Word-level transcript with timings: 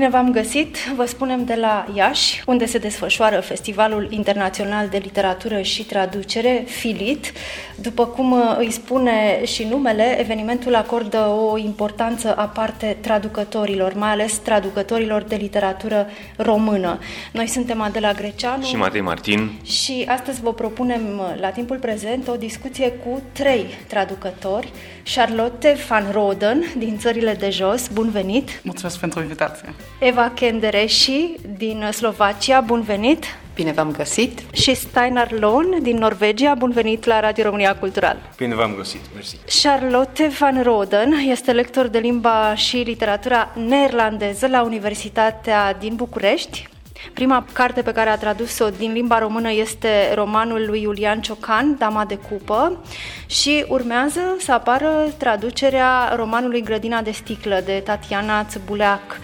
Bine 0.00 0.12
v-am 0.12 0.32
găsit! 0.32 0.76
Vă 0.96 1.04
spunem 1.04 1.44
de 1.44 1.54
la 1.54 1.86
Iași, 1.94 2.42
unde 2.46 2.66
se 2.66 2.78
desfășoară 2.78 3.40
Festivalul 3.40 4.06
Internațional 4.10 4.88
de 4.88 4.98
Literatură 4.98 5.60
și 5.60 5.84
Traducere, 5.84 6.64
FILIT. 6.66 7.32
După 7.76 8.06
cum 8.06 8.32
uh, 8.32 8.56
îi 8.58 8.70
spune 8.70 9.44
și 9.44 9.64
numele, 9.64 10.20
evenimentul 10.20 10.74
acordă 10.74 11.18
o 11.18 11.58
importanță 11.58 12.36
aparte 12.36 12.96
traducătorilor, 13.00 13.94
mai 13.94 14.10
ales 14.10 14.38
traducătorilor 14.38 15.22
de 15.22 15.36
literatură 15.36 16.06
română. 16.36 16.98
Noi 17.32 17.46
suntem 17.46 17.80
Adela 17.80 18.12
Greceanu 18.12 18.64
și 18.64 18.76
Matei 18.76 19.00
Martin 19.00 19.50
și 19.64 20.04
astăzi 20.08 20.40
vă 20.40 20.52
propunem 20.52 21.18
uh, 21.18 21.40
la 21.40 21.48
timpul 21.48 21.76
prezent 21.78 22.28
o 22.28 22.36
discuție 22.36 22.90
cu 22.90 23.22
trei 23.32 23.66
traducători. 23.86 24.72
Charlotte 25.14 25.76
van 25.88 26.04
Roden 26.12 26.64
din 26.78 26.98
țările 26.98 27.34
de 27.34 27.50
jos, 27.50 27.88
bun 27.88 28.10
venit! 28.10 28.60
Mulțumesc 28.62 28.98
pentru 28.98 29.20
invitație! 29.20 29.74
Eva 29.98 30.30
Kendereshi 30.34 31.34
din 31.56 31.88
Slovacia, 31.92 32.60
bun 32.60 32.82
venit! 32.82 33.24
Bine 33.54 33.72
v-am 33.72 33.90
găsit! 33.90 34.40
Și 34.52 34.74
Steinar 34.74 35.32
Lohn 35.32 35.82
din 35.82 35.96
Norvegia, 35.96 36.54
bun 36.54 36.70
venit 36.70 37.04
la 37.04 37.20
Radio 37.20 37.44
România 37.44 37.76
Cultural! 37.76 38.16
Bine 38.36 38.54
v-am 38.54 38.74
găsit, 38.76 39.00
mersi! 39.14 39.38
Charlotte 39.62 40.26
van 40.38 40.62
Roden 40.62 41.12
este 41.12 41.52
lector 41.52 41.86
de 41.86 41.98
limba 41.98 42.54
și 42.54 42.76
literatura 42.76 43.50
neerlandeză 43.68 44.46
la 44.46 44.62
Universitatea 44.62 45.74
din 45.74 45.94
București. 45.94 46.68
Prima 47.14 47.44
carte 47.52 47.82
pe 47.82 47.92
care 47.92 48.10
a 48.10 48.16
tradus-o 48.16 48.68
din 48.68 48.92
limba 48.92 49.18
română 49.18 49.52
este 49.52 50.14
romanul 50.14 50.64
lui 50.66 50.82
Iulian 50.82 51.20
Ciocan, 51.20 51.76
Dama 51.78 52.04
de 52.04 52.14
cupă, 52.14 52.84
și 53.26 53.64
urmează 53.68 54.20
să 54.38 54.52
apară 54.52 55.14
traducerea 55.16 56.12
romanului 56.16 56.62
Grădina 56.62 57.02
de 57.02 57.10
sticlă 57.10 57.62
de 57.64 57.82
Tatiana 57.84 58.44
Țăbuleac. 58.44 59.20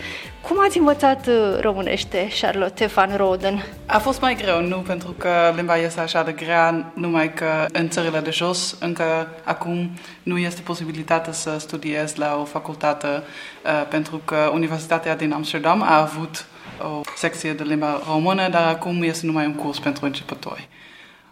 Cum 0.49 0.57
ați 0.61 0.79
învățat 0.79 1.27
uh, 1.27 1.59
românește, 1.61 2.29
Charlotte 2.41 2.87
van 2.87 3.17
Roden? 3.17 3.65
A 3.87 3.99
fost 3.99 4.21
mai 4.21 4.35
greu, 4.35 4.61
nu 4.61 4.77
pentru 4.77 5.11
că 5.19 5.53
limba 5.57 5.77
este 5.77 6.01
așa 6.01 6.23
de 6.23 6.33
grea, 6.33 6.93
numai 6.95 7.33
că 7.35 7.67
în 7.73 7.89
țările 7.89 8.21
de 8.21 8.31
jos 8.31 8.77
încă 8.81 9.29
acum 9.45 9.91
nu 10.23 10.39
este 10.39 10.61
posibilitatea 10.61 11.33
să 11.33 11.57
studiezi 11.59 12.19
la 12.19 12.39
o 12.41 12.45
facultate, 12.45 13.07
uh, 13.07 13.87
pentru 13.89 14.21
că 14.25 14.51
Universitatea 14.53 15.17
din 15.17 15.33
Amsterdam 15.33 15.83
a 15.83 16.01
avut 16.01 16.47
o 16.81 17.01
secție 17.17 17.53
de 17.53 17.63
limba 17.63 18.01
română, 18.09 18.49
dar 18.49 18.67
acum 18.69 19.03
este 19.03 19.27
numai 19.27 19.47
un 19.47 19.55
curs 19.55 19.79
pentru 19.79 20.05
începători. 20.05 20.69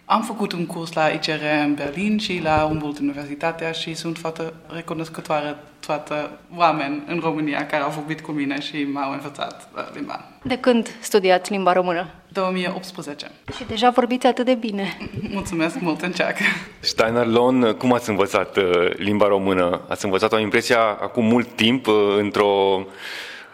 Am 0.06 0.22
făcut 0.22 0.52
un 0.52 0.66
curs 0.66 0.92
la 0.92 1.08
ICR 1.08 1.42
în 1.64 1.74
Berlin 1.74 2.18
și 2.18 2.40
la 2.42 2.64
Humboldt 2.68 2.98
Universitatea 2.98 3.72
și 3.72 3.94
sunt 3.94 4.18
foarte 4.18 4.52
recunoscătoare 4.66 5.56
toate 5.86 6.30
oameni 6.56 7.02
în 7.06 7.18
România 7.22 7.66
care 7.66 7.82
au 7.82 7.90
vorbit 7.90 8.20
cu 8.20 8.32
mine 8.32 8.60
și 8.60 8.84
m-au 8.92 9.12
învățat 9.12 9.68
uh, 9.74 9.82
limba. 9.94 10.24
De 10.42 10.58
când 10.58 10.90
studiați 11.00 11.52
limba 11.52 11.72
română? 11.72 12.06
2018. 12.28 13.30
Și 13.56 13.64
deja 13.64 13.90
vorbiți 13.90 14.26
atât 14.26 14.44
de 14.44 14.54
bine. 14.54 14.96
Mulțumesc 15.32 15.80
mult, 15.80 16.00
încearcă. 16.00 16.42
Steiner 16.80 17.26
Lon, 17.26 17.72
cum 17.72 17.92
ați 17.92 18.08
învățat 18.08 18.56
uh, 18.56 18.64
limba 18.96 19.26
română? 19.26 19.80
Ați 19.88 20.04
învățat 20.04 20.32
o 20.32 20.38
impresia 20.38 20.80
acum 20.80 21.24
mult 21.24 21.48
timp 21.56 21.86
uh, 21.86 21.94
într-o 22.18 22.86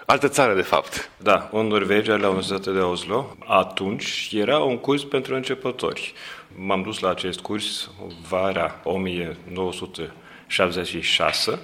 altă 0.07 0.29
țară, 0.29 0.55
de 0.55 0.63
fapt. 0.63 1.11
Da, 1.17 1.49
în 1.53 1.67
Norvegia, 1.67 2.17
la 2.17 2.29
Universitatea 2.29 2.73
de 2.73 2.79
Oslo. 2.79 3.37
Atunci 3.47 4.31
era 4.33 4.59
un 4.59 4.79
curs 4.79 5.05
pentru 5.05 5.35
începători. 5.35 6.15
M-am 6.55 6.83
dus 6.83 6.99
la 6.99 7.11
acest 7.11 7.41
curs 7.41 7.91
vara 8.29 8.81
1976 8.85 11.59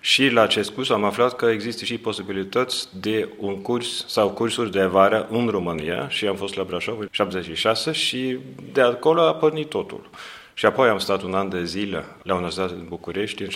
și 0.00 0.28
la 0.28 0.42
acest 0.42 0.70
curs 0.70 0.90
am 0.90 1.04
aflat 1.04 1.36
că 1.36 1.46
există 1.46 1.84
și 1.84 1.98
posibilități 1.98 2.88
de 3.00 3.28
un 3.38 3.62
curs 3.62 4.08
sau 4.08 4.30
cursuri 4.30 4.70
de 4.70 4.84
vară 4.84 5.28
în 5.30 5.48
România 5.48 6.08
și 6.08 6.26
am 6.26 6.36
fost 6.36 6.54
la 6.54 6.62
Brașov 6.62 6.98
în 6.98 7.08
76 7.10 7.92
și 7.92 8.38
de 8.72 8.80
acolo 8.80 9.22
a 9.22 9.34
pornit 9.34 9.68
totul. 9.68 10.10
Și 10.54 10.66
apoi 10.66 10.88
am 10.88 10.98
stat 10.98 11.22
un 11.22 11.34
an 11.34 11.48
de 11.48 11.64
zile 11.64 12.04
la 12.22 12.34
Universitatea 12.34 12.76
din 12.76 12.86
București 12.88 13.42
în 13.42 13.48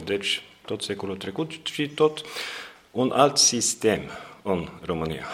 78-79, 0.00 0.04
deci 0.04 0.42
tot 0.64 0.82
secolul 0.82 1.16
trecut 1.16 1.50
și 1.62 1.88
tot 1.88 2.20
un 2.90 3.10
alt 3.10 3.36
sistem 3.36 4.00
în 4.42 4.68
România. 4.84 5.26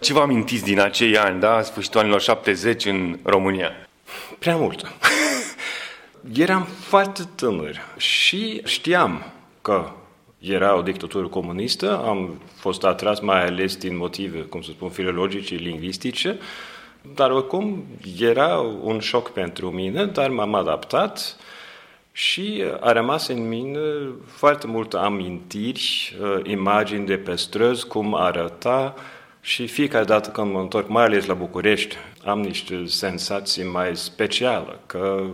Ce 0.00 0.12
vă 0.12 0.20
amintiți 0.20 0.64
din 0.64 0.80
acei 0.80 1.18
ani, 1.18 1.40
da, 1.40 1.62
sfârșitul 1.62 2.00
anilor 2.00 2.20
70 2.20 2.84
în 2.84 3.18
România? 3.22 3.72
Prea 4.38 4.56
mult. 4.56 4.92
Eram 6.34 6.62
foarte 6.62 7.22
tânăr 7.34 7.80
și 7.96 8.60
știam 8.64 9.32
că 9.62 9.90
era 10.38 10.76
o 10.76 10.82
dictatură 10.82 11.26
comunistă, 11.26 12.02
am 12.06 12.40
fost 12.54 12.84
atras 12.84 13.20
mai 13.20 13.46
ales 13.46 13.76
din 13.76 13.96
motive, 13.96 14.38
cum 14.38 14.62
să 14.62 14.70
spun, 14.70 14.88
filologice, 14.88 15.54
lingvistice, 15.54 16.38
dar 17.14 17.30
oricum 17.30 17.84
era 18.18 18.58
un 18.82 18.98
șoc 18.98 19.30
pentru 19.30 19.70
mine, 19.70 20.04
dar 20.04 20.28
m-am 20.28 20.54
adaptat 20.54 21.36
și 22.12 22.64
a 22.80 22.92
rămas 22.92 23.26
în 23.28 23.48
mine 23.48 23.78
foarte 24.26 24.66
multe 24.66 24.96
amintiri, 24.96 26.16
uh, 26.20 26.40
imagini 26.42 27.06
de 27.06 27.16
pe 27.16 27.34
străzi, 27.34 27.86
cum 27.86 28.14
arăta 28.14 28.94
și 29.40 29.66
fiecare 29.66 30.04
dată 30.04 30.30
când 30.30 30.52
mă 30.52 30.60
întorc, 30.60 30.88
mai 30.88 31.04
ales 31.04 31.26
la 31.26 31.34
București, 31.34 31.96
am 32.24 32.40
niște 32.40 32.86
sensații 32.86 33.64
mai 33.64 33.96
speciale, 33.96 34.78
că 34.86 35.26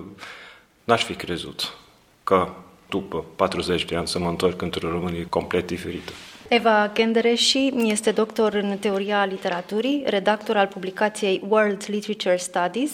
n-aș 0.84 1.04
fi 1.04 1.14
crezut 1.14 1.76
că 2.24 2.48
după 2.88 3.24
40 3.36 3.84
de 3.84 3.96
ani 3.96 4.08
să 4.08 4.18
mă 4.18 4.28
întorc 4.28 4.62
într-o 4.62 4.90
Românie 4.90 5.26
complet 5.28 5.66
diferită. 5.66 6.12
Eva 6.48 6.90
Kendereshi 6.92 7.70
este 7.74 8.10
doctor 8.10 8.54
în 8.54 8.76
teoria 8.78 9.24
literaturii, 9.24 10.02
redactor 10.06 10.56
al 10.56 10.66
publicației 10.66 11.42
World 11.48 11.84
Literature 11.86 12.36
Studies 12.36 12.90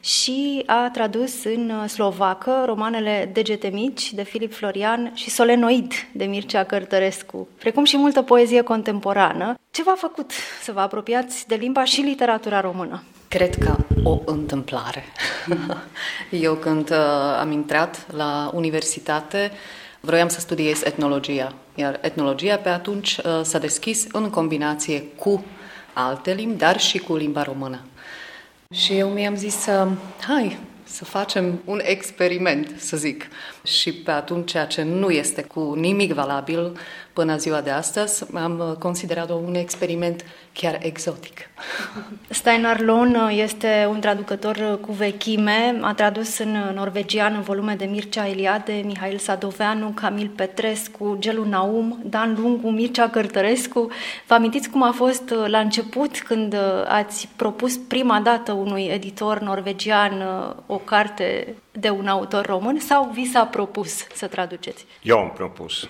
și 0.00 0.62
a 0.66 0.90
tradus 0.92 1.44
în 1.44 1.88
slovacă 1.88 2.62
romanele 2.66 3.30
Degete 3.32 3.68
mici 3.68 4.12
de 4.12 4.22
Filip 4.22 4.52
Florian 4.52 5.12
și 5.14 5.30
Solenoid 5.30 5.92
de 6.12 6.24
Mircea 6.24 6.64
Cărtărescu, 6.64 7.48
precum 7.58 7.84
și 7.84 7.96
multă 7.96 8.22
poezie 8.22 8.60
contemporană. 8.60 9.54
Ce 9.70 9.82
v-a 9.82 9.94
făcut 9.96 10.30
să 10.62 10.72
vă 10.72 10.80
apropiați 10.80 11.48
de 11.48 11.54
limba 11.54 11.84
și 11.84 12.00
literatura 12.00 12.60
română? 12.60 13.02
Cred 13.34 13.58
că 13.58 13.76
o 14.02 14.20
întâmplare. 14.24 15.04
Eu 16.30 16.54
când 16.54 16.90
uh, 16.90 16.96
am 17.40 17.50
intrat 17.50 18.06
la 18.12 18.50
universitate, 18.54 19.50
vroiam 20.00 20.28
să 20.28 20.40
studiez 20.40 20.82
etnologia, 20.82 21.54
iar 21.74 21.98
etnologia 22.02 22.56
pe 22.56 22.68
atunci 22.68 23.16
uh, 23.16 23.40
s-a 23.42 23.58
deschis 23.58 24.06
în 24.12 24.30
combinație 24.30 25.02
cu 25.16 25.44
alte 25.92 26.32
limbi, 26.32 26.58
dar 26.58 26.80
și 26.80 26.98
cu 26.98 27.16
limba 27.16 27.42
română. 27.42 27.80
Și 28.74 28.98
eu 28.98 29.08
mi-am 29.08 29.36
zis, 29.36 29.66
uh, 29.66 29.90
hai, 30.20 30.58
să 30.84 31.04
facem 31.04 31.60
un 31.64 31.80
experiment, 31.82 32.74
să 32.76 32.96
zic. 32.96 33.26
Și 33.64 33.92
pe 33.92 34.10
atunci, 34.10 34.50
ceea 34.50 34.66
ce 34.66 34.82
nu 34.82 35.10
este 35.10 35.42
cu 35.42 35.74
nimic 35.76 36.12
valabil 36.12 36.78
până 37.12 37.36
ziua 37.36 37.60
de 37.60 37.70
astăzi, 37.70 38.24
am 38.34 38.76
considerat-o 38.78 39.34
un 39.34 39.54
experiment 39.54 40.24
chiar 40.52 40.78
exotic. 40.82 41.38
Steinar 42.28 42.80
Lohn 42.80 43.16
este 43.30 43.86
un 43.90 44.00
traducător 44.00 44.78
cu 44.80 44.92
vechime, 44.92 45.78
a 45.80 45.94
tradus 45.94 46.38
în 46.38 46.72
norvegian 46.74 47.34
în 47.34 47.40
volume 47.40 47.74
de 47.74 47.84
Mircea 47.84 48.28
Eliade, 48.28 48.82
Mihail 48.84 49.18
Sadoveanu, 49.18 49.88
Camil 49.88 50.28
Petrescu, 50.36 51.16
Gelu 51.20 51.44
Naum, 51.44 52.02
Dan 52.04 52.36
Lungu, 52.38 52.70
Mircea 52.70 53.08
Cărtărescu. 53.08 53.90
Vă 54.26 54.34
amintiți 54.34 54.70
cum 54.70 54.82
a 54.82 54.92
fost 54.92 55.34
la 55.46 55.58
început 55.58 56.20
când 56.20 56.56
ați 56.88 57.28
propus 57.36 57.76
prima 57.76 58.20
dată 58.20 58.52
unui 58.52 58.84
editor 58.92 59.40
norvegian 59.40 60.12
o 60.66 60.76
carte 60.76 61.54
de 61.78 61.90
un 61.90 62.06
autor 62.06 62.46
român 62.46 62.78
sau 62.78 63.10
vi 63.14 63.24
s-a 63.24 63.44
propus 63.44 64.06
să 64.14 64.26
traduceți? 64.26 64.86
Eu 65.02 65.18
am 65.18 65.30
propus. 65.30 65.88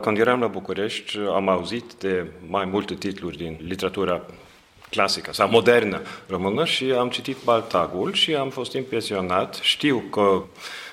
Când 0.00 0.18
eram 0.18 0.40
la 0.40 0.46
București, 0.46 1.18
am 1.18 1.48
auzit 1.48 1.92
de 1.92 2.26
mai 2.46 2.64
multe 2.64 2.94
titluri 2.94 3.36
din 3.36 3.58
literatura 3.66 4.22
clasică 4.90 5.32
sau 5.32 5.48
modernă 5.48 6.00
română 6.26 6.64
și 6.64 6.84
am 6.84 7.08
citit 7.08 7.36
Baltagul 7.44 8.12
și 8.12 8.34
am 8.34 8.50
fost 8.50 8.72
impresionat. 8.72 9.54
Știu 9.54 9.98
că 9.98 10.42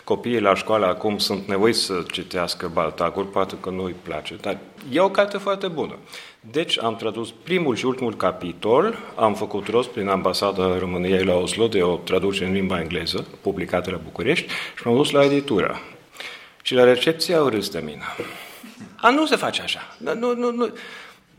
copiii 0.03 0.39
la 0.39 0.55
școală 0.55 0.85
acum 0.85 1.17
sunt 1.17 1.47
nevoiți 1.47 1.79
să 1.79 2.03
citească 2.11 2.69
Baltagul, 2.73 3.25
poate 3.25 3.55
că 3.59 3.69
nu 3.69 3.83
îi 3.83 3.95
place, 4.03 4.35
dar 4.41 4.57
e 4.91 4.99
o 4.99 5.09
carte 5.09 5.37
foarte 5.37 5.67
bună. 5.67 5.95
Deci 6.39 6.79
am 6.79 6.95
tradus 6.95 7.33
primul 7.43 7.75
și 7.75 7.85
ultimul 7.85 8.15
capitol, 8.15 8.95
am 9.15 9.33
făcut 9.33 9.67
rost 9.67 9.89
prin 9.89 10.07
ambasada 10.07 10.77
României 10.77 11.23
la 11.23 11.35
Oslo 11.35 11.67
de 11.67 11.83
o 11.83 11.95
traducere 11.95 12.45
în 12.45 12.53
limba 12.53 12.79
engleză, 12.79 13.27
publicată 13.41 13.91
la 13.91 13.99
București, 14.03 14.47
și 14.47 14.87
m-am 14.87 14.95
dus 14.95 15.11
la 15.11 15.23
editură. 15.23 15.79
Și 16.61 16.73
la 16.73 16.83
recepție 16.83 17.35
au 17.35 17.47
râs 17.47 17.69
de 17.69 17.79
mine. 17.79 18.01
A, 18.95 19.09
nu 19.09 19.25
se 19.25 19.35
face 19.35 19.61
așa. 19.61 19.79
Nu, 19.97 20.33
nu, 20.33 20.51
nu. 20.51 20.69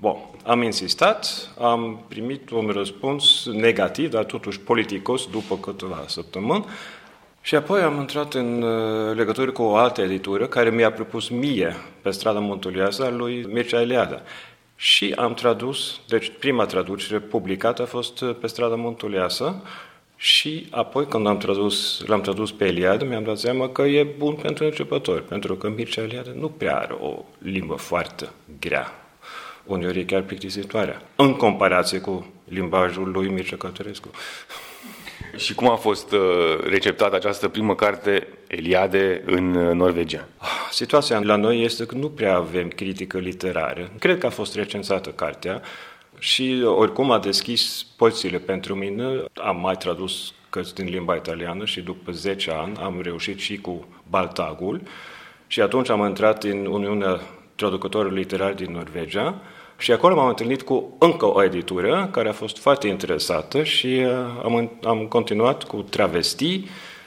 Bun, 0.00 0.17
am 0.44 0.62
insistat, 0.62 1.50
am 1.58 2.05
primit 2.08 2.50
un 2.50 2.69
răspuns 2.69 3.46
negativ, 3.53 4.11
dar 4.11 4.25
totuși 4.25 4.61
politicos 4.61 5.26
după 5.26 5.56
câteva 5.56 6.05
săptămâni. 6.06 6.64
Și 7.41 7.55
apoi 7.55 7.81
am 7.81 7.99
intrat 8.00 8.35
în 8.35 8.62
uh, 8.62 9.17
legătură 9.17 9.50
cu 9.50 9.62
o 9.62 9.76
altă 9.76 10.00
editură 10.03 10.46
care 10.46 10.70
mi-a 10.70 10.93
propus 10.93 11.29
mie 11.29 11.76
pe 12.03 12.11
strada 12.11 12.38
Montuliasa 12.38 13.08
lui 13.08 13.46
Mircea 13.49 13.81
Eliada. 13.81 14.23
Și 14.81 15.15
am 15.17 15.35
tradus, 15.35 16.00
deci 16.09 16.32
prima 16.38 16.65
traducere 16.65 17.19
publicată 17.19 17.82
a 17.82 17.87
fost 17.87 18.21
uh, 18.21 18.37
pe 18.41 18.47
strada 18.47 18.75
Montuliasa 18.75 19.62
și 20.17 20.67
apoi 20.71 21.06
când 21.06 21.27
am 21.27 21.38
tradus, 21.38 22.05
l-am 22.06 22.21
tradus 22.21 22.53
pe 22.53 22.65
Eliade, 22.65 23.05
mi-am 23.05 23.25
dat 23.25 23.38
seama 23.38 23.69
că 23.69 23.82
e 23.82 24.03
bun 24.03 24.35
pentru 24.35 24.65
începători, 24.65 25.25
pentru 25.25 25.56
că 25.56 25.69
Mircea 25.69 26.03
Eliade 26.03 26.32
nu 26.35 26.49
prea 26.49 26.77
are 26.77 26.93
o 27.00 27.25
limbă 27.38 27.75
foarte 27.75 28.29
grea 28.61 28.93
uneori 29.65 29.99
e 29.99 30.05
chiar 30.05 30.23
plictisitoare, 30.23 31.00
în 31.17 31.37
comparație 31.37 31.99
cu 31.99 32.32
limbajul 32.44 33.11
lui 33.11 33.29
Mircea 33.29 33.56
Cătărescu. 33.56 34.11
Și 35.37 35.55
cum 35.55 35.71
a 35.71 35.77
fost 35.77 36.12
uh, 36.12 36.21
receptată 36.65 37.15
această 37.15 37.49
primă 37.49 37.75
carte, 37.75 38.29
Eliade, 38.47 39.23
în 39.27 39.55
uh, 39.55 39.75
Norvegia? 39.75 40.29
Situația 40.70 41.19
la 41.19 41.37
noi 41.37 41.62
este 41.62 41.87
că 41.87 41.94
nu 41.94 42.08
prea 42.08 42.37
avem 42.37 42.69
critică 42.69 43.19
literară. 43.19 43.90
Cred 43.99 44.19
că 44.19 44.26
a 44.26 44.31
fost 44.31 44.55
recensată 44.55 45.11
cartea 45.11 45.62
și 46.19 46.62
oricum 46.64 47.11
a 47.11 47.19
deschis 47.19 47.87
porțile 47.96 48.38
pentru 48.38 48.75
mine. 48.75 49.25
Am 49.34 49.61
mai 49.61 49.76
tradus 49.76 50.32
cărți 50.50 50.75
din 50.75 50.84
limba 50.84 51.14
italiană 51.14 51.64
și 51.64 51.81
după 51.81 52.12
10 52.12 52.50
ani 52.50 52.76
am 52.76 53.00
reușit 53.02 53.38
și 53.38 53.56
cu 53.56 53.87
Baltagul 54.11 54.81
și 55.46 55.61
atunci 55.61 55.88
am 55.88 56.06
intrat 56.06 56.44
în 56.44 56.67
Uniunea 56.67 57.20
Traducătorilor 57.55 58.17
Literari 58.17 58.56
din 58.56 58.72
Norvegia 58.72 59.34
și 59.78 59.93
acolo 59.93 60.14
m-am 60.14 60.28
întâlnit 60.28 60.62
cu 60.62 60.96
încă 60.99 61.34
o 61.34 61.43
editură 61.44 62.08
care 62.12 62.28
a 62.28 62.32
fost 62.32 62.58
foarte 62.58 62.88
interesată 62.88 63.62
și 63.62 63.87
uh, 63.87 64.12
am, 64.44 64.70
am 64.82 65.06
continuat 65.06 65.64
cu 65.64 65.82
Travesti 65.82 66.64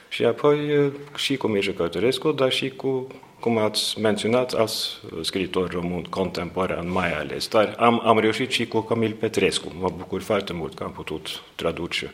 și 0.09 0.25
apoi 0.25 0.77
uh, 0.77 0.91
și 1.15 1.37
cu 1.37 1.47
Mircea 1.47 1.71
Căltărescu, 1.71 2.31
dar 2.31 2.51
și 2.51 2.69
cu, 2.69 3.07
cum 3.43 3.57
ați 3.57 3.99
menționat, 3.99 4.51
alți 4.51 4.87
scriitori 5.21 5.75
români 5.75 6.07
contemporan 6.09 6.91
mai 6.91 7.13
ales. 7.13 7.47
Dar 7.47 7.75
am, 7.77 8.01
am 8.05 8.19
reușit 8.19 8.51
și 8.51 8.67
cu 8.67 8.79
Camil 8.79 9.11
Petrescu. 9.11 9.67
Mă 9.79 9.89
bucur 9.97 10.21
foarte 10.21 10.53
mult 10.53 10.73
că 10.73 10.83
am 10.83 10.91
putut 10.91 11.41
traduce 11.55 12.13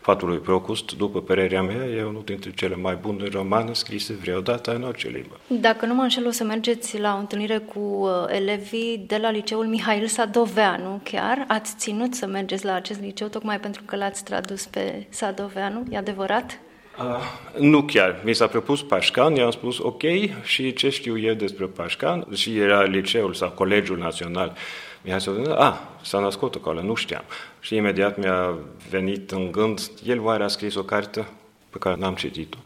Fatului 0.00 0.38
Procust, 0.38 0.96
după 0.96 1.20
părerea 1.20 1.62
mea, 1.62 1.84
e 1.86 2.04
unul 2.04 2.22
dintre 2.24 2.52
cele 2.54 2.76
mai 2.76 2.94
bune 2.94 3.28
romane 3.28 3.72
scrise 3.72 4.12
vreodată 4.12 4.74
în 4.74 4.82
orice 4.82 5.08
limbă. 5.08 5.40
Dacă 5.46 5.86
nu 5.86 5.94
mă 5.94 6.02
înșel, 6.02 6.26
o 6.26 6.30
să 6.30 6.44
mergeți 6.44 6.98
la 6.98 7.14
o 7.14 7.18
întâlnire 7.18 7.58
cu 7.58 7.78
uh, 7.78 8.10
elevii 8.28 9.04
de 9.06 9.16
la 9.16 9.30
liceul 9.30 9.66
Mihail 9.66 10.06
Sadoveanu, 10.06 11.00
chiar? 11.02 11.44
Ați 11.48 11.74
ținut 11.76 12.14
să 12.14 12.26
mergeți 12.26 12.64
la 12.64 12.74
acest 12.74 13.00
liceu 13.00 13.28
tocmai 13.28 13.60
pentru 13.60 13.82
că 13.84 13.96
l-ați 13.96 14.24
tradus 14.24 14.66
pe 14.66 15.06
Sadoveanu, 15.08 15.82
e 15.90 15.96
adevărat? 15.96 16.58
Uh, 16.98 17.60
nu 17.60 17.82
chiar. 17.82 18.20
Mi 18.24 18.34
s-a 18.34 18.46
propus 18.46 18.82
Pașcan, 18.82 19.34
i-am 19.34 19.50
spus 19.50 19.78
ok 19.78 20.02
și 20.42 20.72
ce 20.72 20.88
știu 20.88 21.18
eu 21.18 21.34
despre 21.34 21.66
Pașcan 21.66 22.26
și 22.34 22.58
era 22.58 22.82
liceul 22.82 23.34
sau 23.34 23.50
colegiul 23.50 23.98
național 23.98 24.56
mi-a 25.04 25.18
zis, 25.18 25.28
a, 25.48 25.54
ah, 25.54 25.74
s-a 26.02 26.18
născut 26.18 26.54
acolo, 26.54 26.82
nu 26.82 26.94
știam. 26.94 27.24
Și 27.60 27.74
imediat 27.74 28.16
mi-a 28.16 28.54
venit 28.90 29.30
în 29.30 29.52
gând, 29.52 29.90
el 30.04 30.20
oare 30.20 30.44
a 30.44 30.48
scris 30.48 30.74
o 30.74 30.82
carte 30.82 31.28
pe 31.70 31.78
care 31.78 31.96
n-am 31.98 32.14
citit-o. 32.14 32.58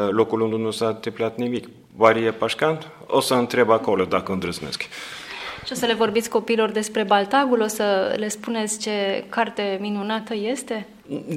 Uh, 0.00 0.08
locul 0.10 0.40
unde 0.40 0.56
nu 0.56 0.70
s-a 0.70 0.88
întâmplat 0.88 1.36
nimic. 1.36 1.68
Oare 1.96 2.20
e 2.20 2.30
Pașcan? 2.30 2.92
O 3.06 3.20
să 3.20 3.34
întreb 3.34 3.70
acolo 3.70 4.04
dacă 4.04 4.32
îndrăznesc. 4.32 4.82
Și 5.68 5.74
o 5.74 5.76
să 5.76 5.86
le 5.86 5.94
vorbiți 5.94 6.30
copilor 6.30 6.70
despre 6.70 7.02
Baltagul? 7.02 7.60
O 7.60 7.66
să 7.66 8.14
le 8.16 8.28
spuneți 8.28 8.78
ce 8.78 9.24
carte 9.28 9.78
minunată 9.80 10.34
este? 10.34 10.86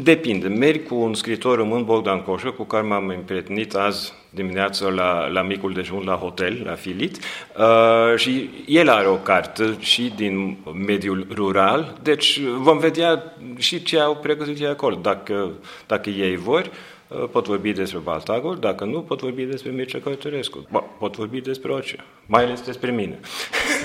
Depinde. 0.04 0.48
Merg 0.48 0.88
cu 0.88 0.96
un 0.96 1.14
scriitor 1.14 1.58
român, 1.58 1.84
Bogdan 1.84 2.22
Coșă, 2.24 2.50
cu 2.50 2.64
care 2.64 2.88
m-am 2.88 3.08
împrietenit 3.08 3.74
azi 3.74 4.14
dimineață 4.30 4.90
la, 4.90 5.28
la 5.28 5.42
micul 5.42 5.74
dejun 5.74 6.04
la 6.06 6.14
hotel, 6.14 6.62
la 6.66 6.74
Filit, 6.74 7.18
uh, 7.18 8.18
și 8.18 8.50
el 8.68 8.90
are 8.90 9.08
o 9.08 9.16
carte 9.16 9.76
și 9.80 10.14
din 10.16 10.58
mediul 10.86 11.28
rural, 11.34 11.98
deci 12.02 12.40
vom 12.40 12.78
vedea 12.78 13.36
și 13.58 13.84
ce 13.84 14.00
au 14.00 14.16
pregătit 14.16 14.60
ei 14.60 14.68
acolo. 14.68 14.96
Dacă, 14.96 15.52
dacă 15.88 16.10
ei 16.10 16.36
vor, 16.36 16.72
uh, 17.08 17.24
pot 17.32 17.46
vorbi 17.46 17.72
despre 17.72 18.00
Baltagul, 18.00 18.58
dacă 18.60 18.84
nu, 18.84 19.02
pot 19.02 19.22
vorbi 19.22 19.44
despre 19.44 19.72
Mircea 19.72 20.00
Călătorescu. 20.00 20.68
Pot 21.00 21.16
vorbi 21.16 21.42
despre 21.42 21.72
orice, 21.72 22.06
mai 22.26 22.44
ales 22.44 22.62
despre 22.62 22.92
mine. 22.92 23.20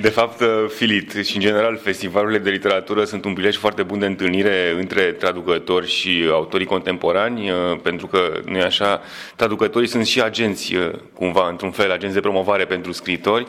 De 0.00 0.08
fapt, 0.08 0.40
uh, 0.40 0.48
Filit 0.68 1.12
și 1.24 1.34
în 1.34 1.40
general 1.40 1.78
festivalurile 1.82 2.38
de 2.38 2.50
literatură 2.50 3.04
sunt 3.04 3.24
un 3.24 3.32
prilej 3.32 3.56
foarte 3.56 3.82
bun 3.82 3.98
de 3.98 4.06
întâlnire 4.06 4.74
între 4.78 5.02
traducători 5.02 5.88
și 5.88 6.28
autorii 6.32 6.66
contemporani, 6.66 7.50
uh, 7.50 7.56
pentru 7.82 8.06
că, 8.06 8.40
nu 8.44 8.56
e 8.56 8.62
așa, 8.62 9.00
traducătorii 9.36 9.88
sunt 9.88 10.06
și 10.06 10.22
agenți, 10.22 10.74
uh, 10.74 10.90
cumva, 11.14 11.48
într-un 11.48 11.70
fel, 11.70 11.92
agenți 11.92 12.14
de 12.14 12.20
promovare 12.20 12.64
pentru 12.64 12.92
scriitori. 12.92 13.46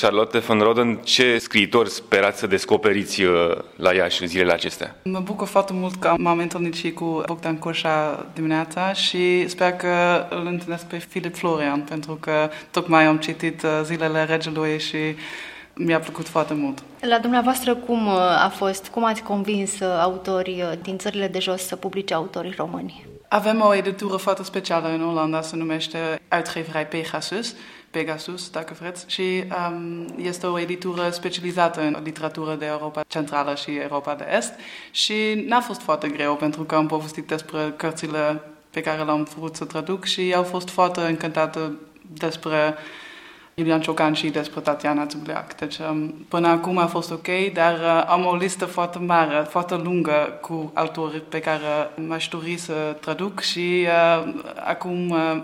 Charlotte 0.00 0.38
von 0.38 0.58
Roden, 0.58 0.94
ce 1.04 1.38
scriitori 1.38 1.90
sperați 1.90 2.38
să 2.38 2.46
descoperiți 2.46 3.22
la 3.76 3.94
Iași 3.94 4.22
în 4.22 4.28
zilele 4.28 4.52
acestea? 4.52 4.96
Mă 5.04 5.20
bucur 5.20 5.46
foarte 5.46 5.72
mult 5.72 5.94
că 5.94 6.14
m-am 6.18 6.38
întâlnit 6.38 6.74
și 6.74 6.90
cu 6.90 7.22
Bogdan 7.26 7.58
Coșa 7.58 8.26
dimineața 8.34 8.92
și 8.92 9.48
sper 9.48 9.72
că 9.72 10.26
îl 10.30 10.46
întâlnesc 10.46 10.86
pe 10.86 10.96
Filip 11.08 11.36
Florian, 11.36 11.80
pentru 11.80 12.18
că 12.20 12.50
tocmai 12.70 13.04
am 13.04 13.16
citit 13.16 13.62
Zilele 13.82 14.24
Regelui 14.24 14.80
și 14.80 14.98
mi-a 15.78 16.00
plăcut 16.00 16.28
foarte 16.28 16.54
mult. 16.54 16.82
La 17.00 17.18
dumneavoastră 17.18 17.74
cum 17.74 18.06
uh, 18.06 18.14
a 18.16 18.52
fost? 18.56 18.88
Cum 18.88 19.04
ați 19.04 19.22
convins 19.22 19.80
uh, 19.80 19.98
autorii 20.00 20.62
uh, 20.62 20.72
din 20.82 20.98
țările 20.98 21.28
de 21.28 21.38
jos 21.38 21.66
să 21.66 21.76
publice 21.76 22.14
autorii 22.14 22.54
români? 22.56 23.06
Avem 23.28 23.60
o 23.60 23.74
editură 23.74 24.16
foarte 24.16 24.42
specială 24.42 24.88
în 24.88 25.02
Olanda, 25.02 25.40
se 25.40 25.56
numește 25.56 25.98
Uitgeverij 26.32 26.88
Pegasus, 26.88 27.54
Pegasus, 27.90 28.50
dacă 28.50 28.76
vreți, 28.80 29.04
și 29.06 29.22
um, 29.70 30.06
este 30.22 30.46
o 30.46 30.58
editură 30.58 31.10
specializată 31.10 31.80
în 31.80 31.96
literatură 32.04 32.54
de 32.54 32.66
Europa 32.66 33.00
Centrală 33.08 33.54
și 33.54 33.70
Europa 33.70 34.14
de 34.14 34.24
Est 34.36 34.52
și 34.90 35.44
n-a 35.46 35.60
fost 35.60 35.80
foarte 35.80 36.08
greu 36.08 36.36
pentru 36.36 36.62
că 36.62 36.74
am 36.74 36.86
povestit 36.86 37.26
despre 37.26 37.74
cărțile 37.76 38.40
pe 38.70 38.80
care 38.80 39.02
le-am 39.02 39.28
vrut 39.36 39.56
să 39.56 39.64
traduc 39.64 40.04
și 40.04 40.32
au 40.36 40.42
fost 40.42 40.68
foarte 40.68 41.00
încântată 41.00 41.72
despre 42.12 42.74
Iulian 43.58 43.80
Ciocan 43.80 44.12
și 44.12 44.28
despre 44.28 44.60
Tatiana 44.60 45.06
Țubleac. 45.06 45.56
Deci 45.56 45.76
um, 45.78 46.26
până 46.28 46.48
acum 46.48 46.78
a 46.78 46.86
fost 46.86 47.10
ok, 47.10 47.26
dar 47.52 47.74
uh, 47.74 48.04
am 48.06 48.24
o 48.24 48.36
listă 48.36 48.64
foarte 48.64 48.98
mare, 48.98 49.46
foarte 49.48 49.74
lungă 49.74 50.38
cu 50.40 50.70
autori 50.74 51.22
pe 51.28 51.40
care 51.40 51.90
m-aș 52.06 52.28
dori 52.28 52.56
să 52.56 52.96
traduc 53.00 53.40
și 53.40 53.86
uh, 53.86 54.34
acum 54.64 55.10
uh, 55.10 55.42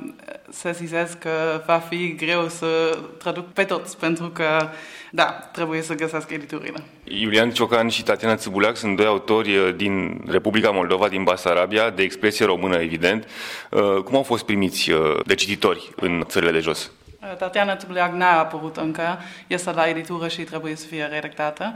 să 0.50 0.70
zizez 0.74 1.16
că 1.20 1.62
va 1.66 1.78
fi 1.78 2.14
greu 2.14 2.48
să 2.48 2.98
traduc 3.18 3.46
pe 3.46 3.64
toți, 3.64 3.98
pentru 3.98 4.26
că, 4.28 4.68
da, 5.10 5.24
trebuie 5.52 5.82
să 5.82 5.94
găsesc 5.94 6.30
editurile. 6.30 6.82
Iulian 7.04 7.50
Ciocan 7.50 7.88
și 7.88 8.02
Tatiana 8.02 8.36
Țăbuleac 8.36 8.76
sunt 8.76 8.96
doi 8.96 9.06
autori 9.06 9.56
uh, 9.56 9.74
din 9.76 10.24
Republica 10.26 10.70
Moldova, 10.70 11.08
din 11.08 11.22
Basarabia, 11.22 11.90
de 11.90 12.02
expresie 12.02 12.46
română, 12.46 12.76
evident. 12.76 13.28
Uh, 13.70 14.02
cum 14.04 14.16
au 14.16 14.22
fost 14.22 14.44
primiți 14.44 14.90
de 15.26 15.34
cititori 15.34 15.90
în 15.96 16.24
țările 16.26 16.50
de 16.50 16.60
jos? 16.60 16.90
Tatiana 17.38 17.76
Țubliac 17.76 18.12
n-a 18.12 18.38
apărut 18.38 18.76
încă, 18.76 19.18
este 19.46 19.70
la 19.70 19.88
editură 19.88 20.28
și 20.28 20.42
trebuie 20.42 20.76
să 20.76 20.86
fie 20.86 21.04
redactată. 21.04 21.74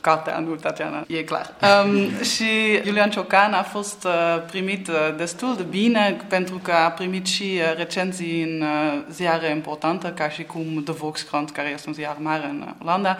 Cartea, 0.00 0.38
nu 0.38 0.54
Tatiana, 0.54 1.04
e 1.06 1.22
clar. 1.22 1.54
Um, 1.84 2.08
și 2.34 2.82
Julian 2.84 3.10
Ciocan 3.10 3.52
a 3.52 3.62
fost 3.62 4.04
uh, 4.04 4.42
primit 4.46 4.88
uh, 4.88 4.94
destul 5.16 5.56
de 5.56 5.62
bine 5.62 6.16
pentru 6.28 6.60
că 6.62 6.72
a 6.72 6.90
primit 6.90 7.26
și 7.26 7.42
uh, 7.42 7.76
recenzii 7.76 8.42
în 8.42 8.60
uh, 8.62 9.02
ziare 9.10 9.48
importante, 9.48 10.12
ca 10.16 10.28
și 10.28 10.44
cum 10.44 10.82
The 10.84 10.92
Volkskrant, 10.92 11.50
care 11.50 11.68
este 11.68 11.88
un 11.88 11.94
ziar 11.94 12.16
mare 12.18 12.44
în 12.44 12.74
Olanda. 12.82 13.16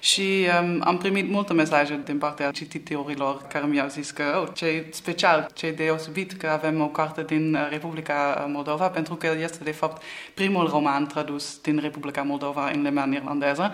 Și 0.00 0.46
um, 0.60 0.80
am 0.84 0.98
primit 0.98 1.30
multe 1.30 1.52
mesaje 1.52 2.00
din 2.04 2.18
partea 2.18 2.50
cititorilor 2.50 3.46
care 3.48 3.66
mi-au 3.66 3.88
zis 3.88 4.10
că 4.10 4.22
oh, 4.42 4.48
ce 4.54 4.86
special, 4.90 5.48
ce 5.54 5.70
deosebit 5.70 6.32
că 6.32 6.48
avem 6.48 6.80
o 6.80 6.88
carte 6.88 7.22
din 7.22 7.54
uh, 7.54 7.66
Republica 7.70 8.46
Moldova, 8.52 8.88
pentru 8.88 9.14
că 9.14 9.36
este 9.40 9.64
de 9.64 9.72
fapt 9.72 10.02
primul 10.34 10.68
roman 10.68 11.06
tradus 11.06 11.58
din 11.62 11.78
Republica 11.78 12.22
Moldova 12.22 12.70
în 12.70 12.82
limba 12.82 13.08
irlandeză. 13.12 13.72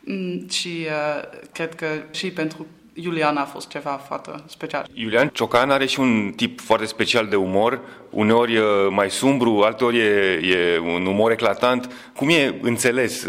Mm, 0.00 0.48
și 0.48 0.86
uh, 0.86 1.38
cred 1.52 1.74
că 1.74 1.86
și 2.10 2.30
pentru 2.30 2.66
Iulian 3.02 3.36
a 3.36 3.44
fost 3.44 3.68
ceva 3.68 3.90
foarte 3.90 4.30
special. 4.46 4.86
Iulian 4.94 5.28
Ciocan 5.28 5.70
are 5.70 5.86
și 5.86 6.00
un 6.00 6.32
tip 6.36 6.60
foarte 6.60 6.86
special 6.86 7.26
de 7.26 7.36
umor, 7.36 7.80
uneori 8.10 8.58
mai 8.90 9.10
sumbru, 9.10 9.60
alteori 9.60 9.98
e, 9.98 10.40
e 10.42 10.78
un 10.78 11.06
umor 11.06 11.30
eclatant. 11.30 11.92
Cum 12.16 12.28
e 12.28 12.54
înțeles 12.60 13.26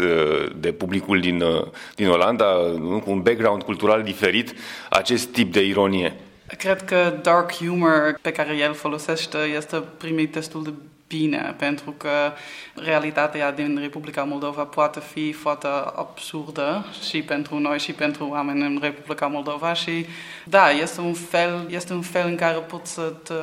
de 0.56 0.72
publicul 0.72 1.20
din, 1.20 1.42
din 1.94 2.08
Olanda, 2.08 2.46
cu 3.04 3.10
un 3.10 3.20
background 3.20 3.62
cultural 3.62 4.02
diferit, 4.02 4.54
acest 4.90 5.28
tip 5.28 5.52
de 5.52 5.64
ironie? 5.64 6.14
Cred 6.58 6.82
că 6.82 7.18
dark 7.22 7.52
humor 7.52 8.18
pe 8.22 8.32
care 8.32 8.56
el 8.56 8.74
folosește 8.74 9.38
este 9.38 9.82
primit 9.96 10.32
destul 10.32 10.62
de 10.62 10.72
bine, 11.16 11.54
pentru 11.58 11.94
că 11.96 12.32
realitatea 12.74 13.52
din 13.52 13.78
Republica 13.80 14.22
Moldova 14.22 14.62
poate 14.62 15.00
fi 15.12 15.32
foarte 15.32 15.66
absurdă 15.96 16.86
și 17.08 17.22
pentru 17.22 17.58
noi 17.58 17.78
și 17.78 17.92
pentru 17.92 18.28
oameni 18.30 18.60
în 18.60 18.78
Republica 18.80 19.26
Moldova 19.26 19.72
și 19.72 20.06
da, 20.44 20.70
este 20.70 21.00
un 21.00 21.14
fel, 21.14 21.66
este 21.70 21.92
un 21.92 22.02
fel 22.02 22.26
în 22.26 22.36
care 22.36 22.58
pot 22.58 22.86
să 22.86 23.02
te, 23.22 23.34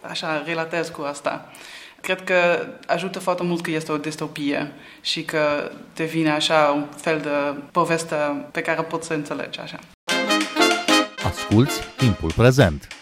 așa 0.00 0.42
relatez 0.46 0.88
cu 0.88 1.02
asta. 1.02 1.50
Cred 2.00 2.24
că 2.24 2.66
ajută 2.86 3.18
foarte 3.18 3.42
mult 3.42 3.62
că 3.62 3.70
este 3.70 3.92
o 3.92 3.96
distopie 3.96 4.72
și 5.00 5.22
că 5.22 5.70
devine 5.94 6.30
așa 6.30 6.72
un 6.74 6.86
fel 6.96 7.20
de 7.20 7.62
poveste 7.70 8.16
pe 8.50 8.60
care 8.60 8.82
poți 8.82 9.06
să 9.06 9.14
înțelegi 9.14 9.60
așa. 9.60 9.78
Asculți 11.24 11.80
timpul 11.96 12.32
prezent! 12.36 13.01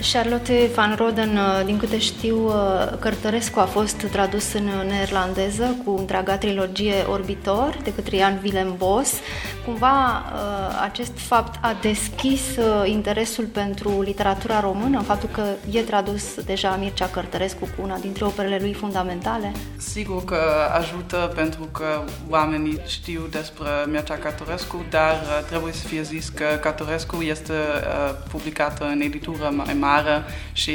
Charlotte 0.00 0.70
Van 0.74 0.94
Roden, 0.96 1.36
uh, 1.36 1.64
din 1.64 1.76
câte 1.76 1.98
știu, 1.98 2.46
uh, 2.46 2.52
Cărtărescu 2.98 3.60
a 3.60 3.64
fost 3.64 3.96
tradus 3.96 4.52
în 4.52 4.70
neerlandeză 4.88 5.76
cu 5.84 5.96
întreaga 5.98 6.38
trilogie 6.38 6.94
Orbitor 7.10 7.76
de 7.82 7.94
către 7.94 8.16
Ian 8.16 8.40
Willem 8.42 8.74
Bos. 8.76 9.12
Cumva 9.64 10.24
uh, 10.32 10.80
acest 10.82 11.12
fapt 11.18 11.58
a 11.64 11.76
deschis 11.80 12.40
interesul 12.84 13.44
pentru 13.44 14.02
literatura 14.02 14.60
română, 14.60 15.00
faptul 15.00 15.28
că 15.32 15.42
e 15.70 15.80
tradus 15.80 16.44
deja 16.44 16.76
Mircea 16.80 17.06
Cărtărescu 17.06 17.68
cu 17.76 17.82
una 17.82 17.98
dintre 17.98 18.24
operele 18.24 18.58
lui 18.60 18.72
fundamentale? 18.74 19.52
Sigur 19.76 20.24
că 20.24 20.38
ajută 20.78 21.32
pentru 21.34 21.68
că 21.72 22.02
oamenii 22.28 22.80
știu 22.86 23.26
despre 23.30 23.68
Mircea 23.86 24.14
Cărtărescu, 24.14 24.84
dar 24.90 25.14
trebuie 25.48 25.72
să 25.72 25.86
fie 25.86 26.02
zis 26.02 26.28
că 26.28 26.44
Cărtărescu 26.60 27.22
este 27.22 27.54
publicată 28.30 28.84
în 28.84 29.00
editură 29.00 29.50
mai 29.52 29.74
mare 29.74 29.85
mare 29.86 30.24
și 30.52 30.72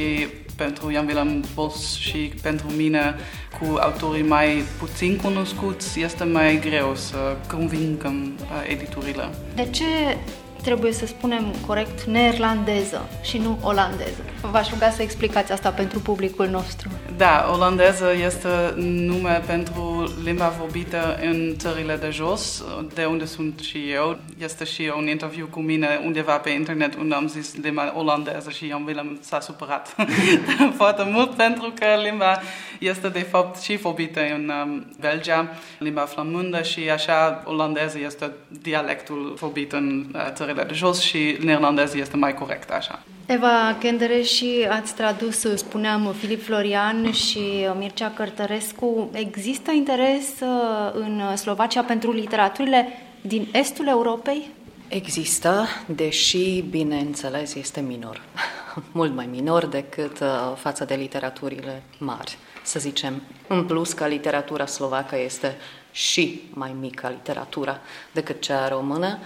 pentru 0.55 0.91
Ian 0.91 1.07
Willem 1.07 1.43
Bos 1.53 1.95
și 1.95 2.31
pentru 2.41 2.67
mine 2.69 3.15
cu 3.59 3.77
autorii 3.79 4.23
mai 4.23 4.63
puțin 4.79 5.17
cunoscuți 5.17 5.99
este 6.01 6.23
mai 6.23 6.59
greu 6.59 6.95
să 6.95 7.17
convingem 7.51 8.31
uh, 8.39 8.71
editurile. 8.71 9.29
De 9.55 9.67
ce 9.69 10.17
trebuie 10.63 10.91
să 10.91 11.05
spunem 11.05 11.53
corect 11.67 12.03
neerlandeză 12.03 13.09
și 13.21 13.37
nu 13.37 13.59
olandeză. 13.61 14.23
V-aș 14.51 14.69
ruga 14.69 14.89
să 14.89 15.01
explicați 15.01 15.51
asta 15.51 15.69
pentru 15.69 15.99
publicul 15.99 16.47
nostru. 16.47 16.89
Da, 17.17 17.49
olandeză 17.53 18.05
este 18.25 18.73
nume 18.75 19.41
pentru 19.45 20.13
limba 20.23 20.53
vorbită 20.59 21.19
în 21.21 21.53
țările 21.57 21.95
de 21.95 22.09
jos, 22.09 22.63
de 22.93 23.05
unde 23.05 23.25
sunt 23.25 23.59
și 23.59 23.91
eu. 23.91 24.17
Este 24.37 24.63
și 24.63 24.91
un 24.97 25.07
interviu 25.07 25.47
cu 25.51 25.59
mine 25.59 26.01
undeva 26.05 26.37
pe 26.37 26.49
internet 26.49 26.95
unde 26.95 27.15
am 27.15 27.27
zis 27.27 27.55
limba 27.61 27.93
olandeză 27.95 28.49
și 28.49 28.67
Jan 28.67 28.83
Willem 28.85 29.19
s-a 29.21 29.39
supărat 29.39 29.95
foarte 30.79 31.03
mult 31.11 31.29
pentru 31.33 31.73
că 31.79 31.85
limba 32.03 32.41
este 32.79 33.09
de 33.09 33.19
fapt 33.19 33.61
și 33.61 33.75
vorbită 33.75 34.19
în 34.19 34.51
um, 34.63 34.85
Belgia, 34.99 35.49
limba 35.77 36.01
flamandă 36.01 36.61
și 36.61 36.89
așa 36.89 37.43
olandeză 37.45 37.99
este 37.99 38.31
dialectul 38.61 39.33
vorbit 39.39 39.71
în 39.71 40.05
uh, 40.13 40.27
țările 40.33 40.50
țările 40.53 40.71
de 40.71 40.73
jos 40.73 40.99
și 40.99 41.37
neerlandeză 41.39 41.97
este 41.97 42.17
mai 42.17 42.33
corect 42.33 42.71
așa. 42.71 43.03
Eva 43.25 43.77
Kendere 43.79 44.21
și 44.21 44.67
ați 44.69 44.95
tradus, 44.95 45.39
spuneam, 45.55 46.15
Filip 46.19 46.43
Florian 46.43 47.11
și 47.11 47.67
Mircea 47.77 48.11
Cărtărescu. 48.15 49.09
Există 49.13 49.71
interes 49.71 50.39
uh, 50.41 50.91
în 50.93 51.35
Slovacia 51.35 51.81
pentru 51.81 52.11
literaturile 52.11 52.87
din 53.21 53.47
estul 53.51 53.87
Europei? 53.87 54.49
Există, 54.87 55.67
deși, 55.85 56.61
bineînțeles, 56.61 57.55
este 57.55 57.81
minor. 57.81 58.21
Mult 58.91 59.15
mai 59.15 59.29
minor 59.31 59.65
decât 59.65 60.19
uh, 60.19 60.27
față 60.55 60.85
de 60.85 60.95
literaturile 60.95 61.83
mari, 61.97 62.37
să 62.63 62.79
zicem. 62.79 63.21
În 63.47 63.65
plus 63.65 63.93
că 63.93 64.07
literatura 64.07 64.65
slovacă 64.65 65.17
este 65.19 65.57
și 65.91 66.41
mai 66.53 66.75
mică 66.79 67.07
literatura 67.07 67.79
decât 68.11 68.41
cea 68.41 68.67
română 68.67 69.17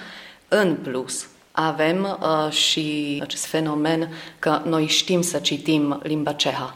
în 0.48 0.76
plus, 0.76 1.28
avem 1.52 2.18
uh, 2.22 2.52
și 2.52 3.20
acest 3.22 3.46
fenomen 3.46 4.14
că 4.40 4.62
noi 4.66 4.88
știm 4.88 5.22
să 5.22 5.38
citim 5.38 6.00
limba 6.04 6.34
ceha. 6.34 6.76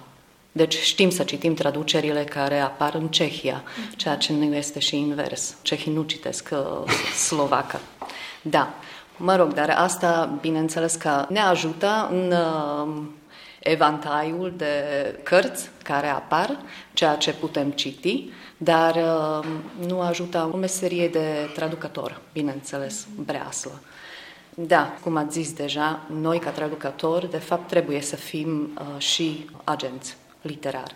Deci 0.51 0.77
știm 0.77 1.09
să 1.09 1.23
citim 1.23 1.53
traducerile 1.53 2.23
care 2.23 2.59
apar 2.59 2.93
în 2.93 3.07
Cehia, 3.07 3.63
ceea 3.95 4.15
ce 4.15 4.33
nu 4.33 4.55
este 4.55 4.79
și 4.79 4.97
invers. 4.97 5.55
Cehii 5.61 5.93
nu 5.93 6.01
citesc 6.01 6.49
uh, 6.51 6.91
slovacă. 7.27 7.79
Da, 8.41 8.73
mă 9.17 9.35
rog, 9.35 9.53
dar 9.53 9.69
asta, 9.69 10.37
bineînțeles 10.41 10.95
că 10.95 11.25
ne 11.29 11.39
ajută 11.39 12.09
în 12.11 12.31
uh, 12.31 13.01
evantaiul 13.59 14.53
de 14.57 14.73
cărți 15.23 15.69
care 15.83 16.07
apar, 16.07 16.59
ceea 16.93 17.15
ce 17.15 17.33
putem 17.33 17.71
citi, 17.71 18.29
dar 18.57 18.95
uh, 18.95 19.45
nu 19.87 20.01
ajută 20.01 20.49
o 20.53 20.57
meserie 20.57 21.07
de 21.07 21.49
traducător, 21.55 22.21
bineînțeles, 22.33 23.07
breaslă. 23.25 23.81
Da, 24.55 24.97
cum 25.03 25.15
ați 25.15 25.39
zis 25.39 25.53
deja, 25.53 25.99
noi 26.21 26.39
ca 26.39 26.49
traducători, 26.49 27.29
de 27.29 27.37
fapt, 27.37 27.67
trebuie 27.67 28.01
să 28.01 28.15
fim 28.15 28.79
uh, 28.79 28.99
și 29.01 29.49
agenți 29.63 30.17
literari. 30.41 30.95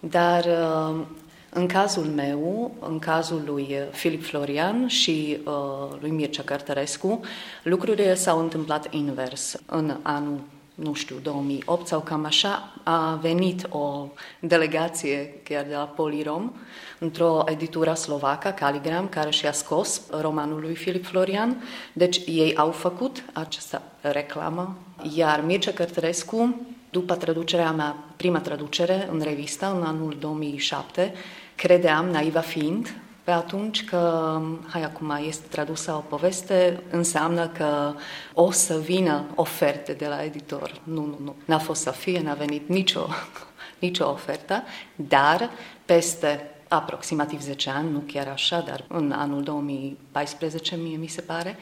Dar 0.00 0.44
uh, 0.44 1.04
în 1.50 1.66
cazul 1.66 2.04
meu, 2.04 2.74
în 2.80 2.98
cazul 2.98 3.42
lui 3.46 3.76
Filip 3.90 4.24
Florian 4.24 4.86
și 4.86 5.38
uh, 5.44 5.98
lui 6.00 6.10
Mircea 6.10 6.42
Cărtărescu, 6.42 7.20
lucrurile 7.62 8.14
s-au 8.14 8.38
întâmplat 8.38 8.94
invers. 8.94 9.56
În 9.66 9.96
anul 10.02 10.40
nu 10.76 10.94
știu, 10.94 11.16
2008 11.22 11.86
sau 11.86 12.00
cam 12.00 12.24
așa, 12.24 12.72
a 12.82 13.18
venit 13.22 13.66
o 13.70 14.06
delegație 14.40 15.40
chiar 15.44 15.64
de 15.64 15.74
la 15.74 15.84
Polirom 15.84 16.52
într-o 16.98 17.44
editură 17.46 17.94
slovacă, 17.94 18.48
Caligram, 18.48 19.08
care 19.08 19.30
și-a 19.30 19.52
scos 19.52 20.02
romanul 20.20 20.60
lui 20.60 20.74
Filip 20.74 21.04
Florian. 21.04 21.62
Deci 21.92 22.20
ei 22.26 22.56
au 22.56 22.70
făcut 22.70 23.24
această 23.32 23.82
reclamă, 24.00 24.76
iar 25.14 25.40
Mircea 25.40 25.72
Cărtărescu, 25.72 26.60
după 26.90 27.14
traducerea 27.14 27.72
mea, 27.72 27.96
prima 28.16 28.40
traducere 28.40 29.08
în 29.12 29.20
revistă, 29.20 29.74
în 29.76 29.82
anul 29.82 30.16
2007, 30.20 31.12
credeam, 31.54 32.08
naiva 32.08 32.40
fiind, 32.40 32.94
pe 33.26 33.32
atunci 33.32 33.84
că, 33.84 34.40
hai 34.66 34.82
acum, 34.82 35.18
este 35.26 35.46
tradusă 35.48 35.92
o 35.92 35.98
poveste, 35.98 36.82
înseamnă 36.90 37.48
că 37.48 37.94
o 38.32 38.50
să 38.50 38.78
vină 38.78 39.24
oferte 39.34 39.92
de 39.92 40.06
la 40.06 40.24
editor. 40.24 40.80
Nu, 40.82 41.04
nu, 41.04 41.18
nu. 41.24 41.34
N-a 41.44 41.58
fost 41.58 41.82
să 41.82 41.90
fie, 41.90 42.20
n-a 42.20 42.34
venit 42.34 42.68
nicio, 42.68 43.06
nicio 43.86 44.08
ofertă, 44.08 44.62
dar 44.94 45.50
peste 45.84 46.50
aproximativ 46.68 47.40
10 47.40 47.70
ani, 47.70 47.90
nu 47.90 48.02
chiar 48.06 48.28
așa, 48.28 48.60
dar 48.60 48.84
în 48.88 49.12
anul 49.12 49.42
2014, 49.42 50.76
mie 50.76 50.96
mi 50.96 51.06
se 51.06 51.20
pare, 51.20 51.56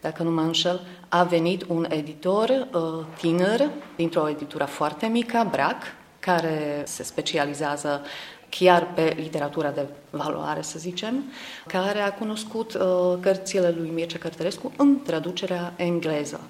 dacă 0.00 0.22
nu 0.22 0.30
mă 0.30 0.40
înșel, 0.40 0.80
a 1.08 1.22
venit 1.22 1.64
un 1.68 1.86
editor 1.88 2.68
uh, 2.72 3.04
tiner 3.16 3.70
dintr-o 3.96 4.28
editură 4.28 4.64
foarte 4.64 5.06
mică, 5.06 5.48
BRAC, 5.50 5.82
care 6.18 6.82
se 6.86 7.02
specializează 7.02 8.02
chiar 8.48 8.88
pe 8.94 9.16
literatura 9.20 9.70
de 9.70 9.86
valoare, 10.10 10.62
să 10.62 10.78
zicem, 10.78 11.24
care 11.66 11.98
a 11.98 12.12
cunoscut 12.12 12.74
uh, 12.74 13.18
cărțile 13.20 13.74
lui 13.78 13.90
Mircea 13.94 14.18
Cărtărescu 14.18 14.72
în 14.76 15.02
traducerea 15.02 15.72
engleză. 15.76 16.40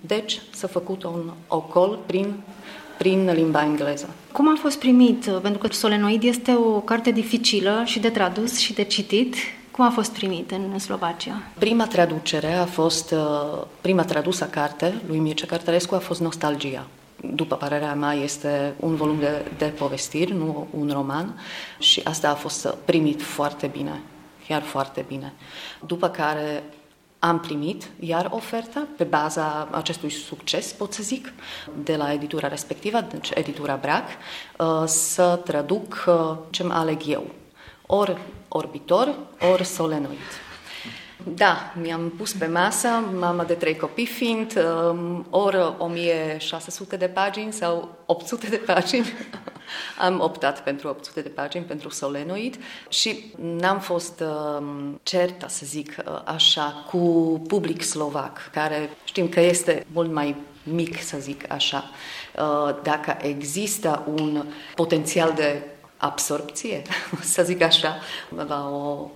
Deci 0.00 0.40
s-a 0.54 0.66
făcut 0.66 1.02
un 1.02 1.30
ocol 1.48 1.98
prin 2.06 2.34
prin 2.98 3.30
limba 3.32 3.64
engleză. 3.64 4.08
Cum 4.32 4.48
a 4.48 4.56
fost 4.60 4.78
primit? 4.78 5.24
Pentru 5.24 5.58
că 5.60 5.72
Solenoid 5.72 6.22
este 6.22 6.54
o 6.54 6.80
carte 6.80 7.10
dificilă 7.10 7.82
și 7.84 7.98
de 7.98 8.08
tradus 8.08 8.58
și 8.58 8.72
de 8.72 8.82
citit. 8.82 9.34
Cum 9.70 9.84
a 9.84 9.90
fost 9.90 10.12
primit 10.12 10.50
în 10.50 10.78
Slovacia? 10.78 11.42
Prima 11.58 11.86
traducere 11.86 12.52
a 12.52 12.64
fost, 12.64 13.10
uh, 13.10 13.62
prima 13.80 14.04
tradusă 14.04 14.44
carte 14.44 14.94
lui 15.06 15.18
Mircea 15.18 15.46
Cărtărescu 15.46 15.94
a 15.94 15.98
fost 15.98 16.20
Nostalgia 16.20 16.86
după 17.34 17.56
părerea 17.56 17.94
mea, 17.94 18.12
este 18.12 18.74
un 18.76 18.96
volum 18.96 19.18
de, 19.18 19.50
de 19.58 19.64
povestiri, 19.64 20.32
nu 20.32 20.66
un 20.70 20.90
roman, 20.92 21.40
și 21.78 22.00
asta 22.04 22.30
a 22.30 22.34
fost 22.34 22.74
primit 22.84 23.22
foarte 23.22 23.66
bine, 23.66 24.02
chiar 24.46 24.62
foarte 24.62 25.04
bine. 25.08 25.32
După 25.86 26.08
care 26.08 26.62
am 27.18 27.40
primit 27.40 27.90
iar 27.98 28.28
oferta 28.30 28.86
pe 28.96 29.04
baza 29.04 29.68
acestui 29.70 30.10
succes, 30.10 30.72
pot 30.72 30.92
să 30.92 31.02
zic, 31.02 31.32
de 31.82 31.96
la 31.96 32.12
editura 32.12 32.48
respectivă, 32.48 33.00
deci 33.00 33.30
editura 33.34 33.76
Brac, 33.76 34.04
uh, 34.58 34.82
să 34.84 35.40
traduc 35.44 36.04
uh, 36.06 36.36
ce 36.50 36.62
mă 36.62 36.74
aleg 36.74 37.00
eu. 37.06 37.26
Ori 37.86 38.16
orbitor, 38.48 39.14
ori 39.52 39.64
solenoid. 39.64 40.18
Da, 41.24 41.72
mi-am 41.80 42.12
pus 42.16 42.32
pe 42.32 42.46
masă, 42.46 42.88
mama 43.18 43.44
de 43.44 43.54
trei 43.54 43.76
copii 43.76 44.06
fiind, 44.06 44.64
um, 44.90 45.26
ori 45.30 45.74
1600 45.78 46.96
de 46.96 47.06
pagini 47.08 47.52
sau 47.52 47.96
800 48.06 48.46
de 48.46 48.56
pagini. 48.56 49.06
Am 49.98 50.20
optat 50.20 50.62
pentru 50.62 50.88
800 50.88 51.20
de 51.20 51.28
pagini, 51.28 51.64
pentru 51.64 51.88
solenoid 51.88 52.56
și 52.88 53.32
n-am 53.36 53.78
fost 53.78 54.20
um, 54.20 55.00
certă, 55.02 55.48
să 55.48 55.66
zic 55.66 55.96
uh, 56.06 56.20
așa, 56.24 56.86
cu 56.90 56.98
public 57.46 57.82
slovac, 57.82 58.50
care 58.52 58.90
știm 59.04 59.28
că 59.28 59.40
este 59.40 59.86
mult 59.92 60.12
mai 60.12 60.36
mic, 60.62 61.02
să 61.02 61.16
zic 61.18 61.52
așa. 61.52 61.90
Uh, 62.38 62.76
dacă 62.82 63.16
există 63.20 64.04
un 64.14 64.44
potențial 64.74 65.32
de 65.36 65.62
absorpție, 65.96 66.82
să 67.20 67.42
zic 67.42 67.62
așa, 67.62 67.98
la 68.46 68.68
o 68.68 69.10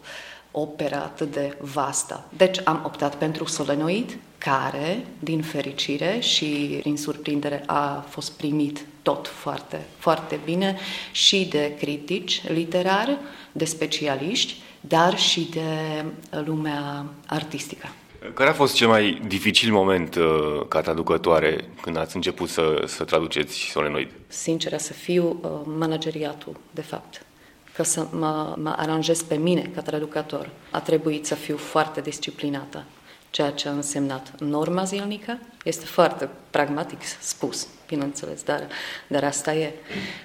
opera 0.57 0.97
atât 0.97 1.33
de 1.33 1.57
vastă. 1.61 2.25
Deci 2.37 2.61
am 2.65 2.83
optat 2.85 3.15
pentru 3.15 3.45
solenoid, 3.45 4.19
care, 4.39 5.07
din 5.19 5.43
fericire 5.43 6.19
și 6.21 6.81
din 6.83 6.97
surprindere, 6.97 7.63
a 7.67 8.05
fost 8.09 8.33
primit 8.37 8.87
tot 9.03 9.29
foarte, 9.29 9.87
foarte 9.99 10.41
bine 10.45 10.77
și 11.13 11.47
de 11.51 11.75
critici 11.79 12.43
literari, 12.49 13.17
de 13.53 13.65
specialiști, 13.65 14.55
dar 14.81 15.19
și 15.19 15.49
de 15.51 16.05
lumea 16.45 17.07
artistică. 17.27 17.89
Care 18.35 18.51
a 18.51 18.53
fost 18.53 18.75
cel 18.75 18.89
mai 18.89 19.23
dificil 19.27 19.73
moment 19.73 20.15
uh, 20.15 20.25
ca 20.69 20.81
traducătoare 20.81 21.65
când 21.81 21.97
ați 21.97 22.17
început 22.17 22.49
să, 22.49 22.83
să 22.87 23.05
traduceți 23.05 23.59
solenoid? 23.59 24.09
Sinceră 24.27 24.77
să 24.77 24.93
fiu, 24.93 25.41
uh, 25.43 25.51
manageriatul, 25.79 26.57
de 26.71 26.83
fapt 26.83 27.27
că 27.75 27.83
să 27.83 28.07
mă, 28.11 28.55
mă 28.59 28.75
aranjez 28.77 29.23
pe 29.23 29.35
mine 29.35 29.71
ca 29.75 29.81
traducător. 29.81 30.51
A 30.71 30.81
trebuit 30.81 31.27
să 31.27 31.35
fiu 31.35 31.57
foarte 31.57 32.01
disciplinată, 32.01 32.85
ceea 33.31 33.51
ce 33.51 33.69
a 33.69 33.73
însemnat 33.73 34.41
norma 34.41 34.85
zilnică. 34.85 35.39
Este 35.65 35.85
foarte 35.85 36.29
pragmatic 36.51 36.99
spus, 37.21 37.67
bineînțeles, 37.87 38.43
dar, 38.43 38.67
dar 39.07 39.25
asta 39.25 39.55
e. 39.55 39.73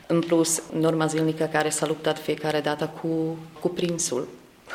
În 0.07 0.19
plus, 0.19 0.61
norma 0.73 1.05
zilnică 1.05 1.49
care 1.51 1.69
s-a 1.69 1.87
luptat 1.87 2.19
fiecare 2.19 2.61
dată 2.61 2.91
cu, 3.01 3.37
cu 3.59 3.67
prinsul, 3.69 4.27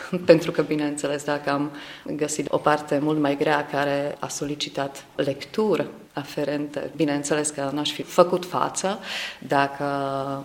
pentru 0.31 0.51
că, 0.51 0.63
bineînțeles, 0.63 1.25
dacă 1.25 1.51
am 1.51 1.71
găsit 2.17 2.47
o 2.51 2.57
parte 2.57 2.99
mult 3.03 3.19
mai 3.19 3.37
grea 3.37 3.67
care 3.67 4.17
a 4.19 4.29
solicitat 4.29 5.05
lectură 5.17 5.87
aferente, 6.13 6.91
bineînțeles 6.97 7.51
că 7.51 7.71
n-aș 7.73 7.93
fi 7.93 8.03
făcut 8.03 8.45
față 8.45 8.99
dacă 9.39 9.85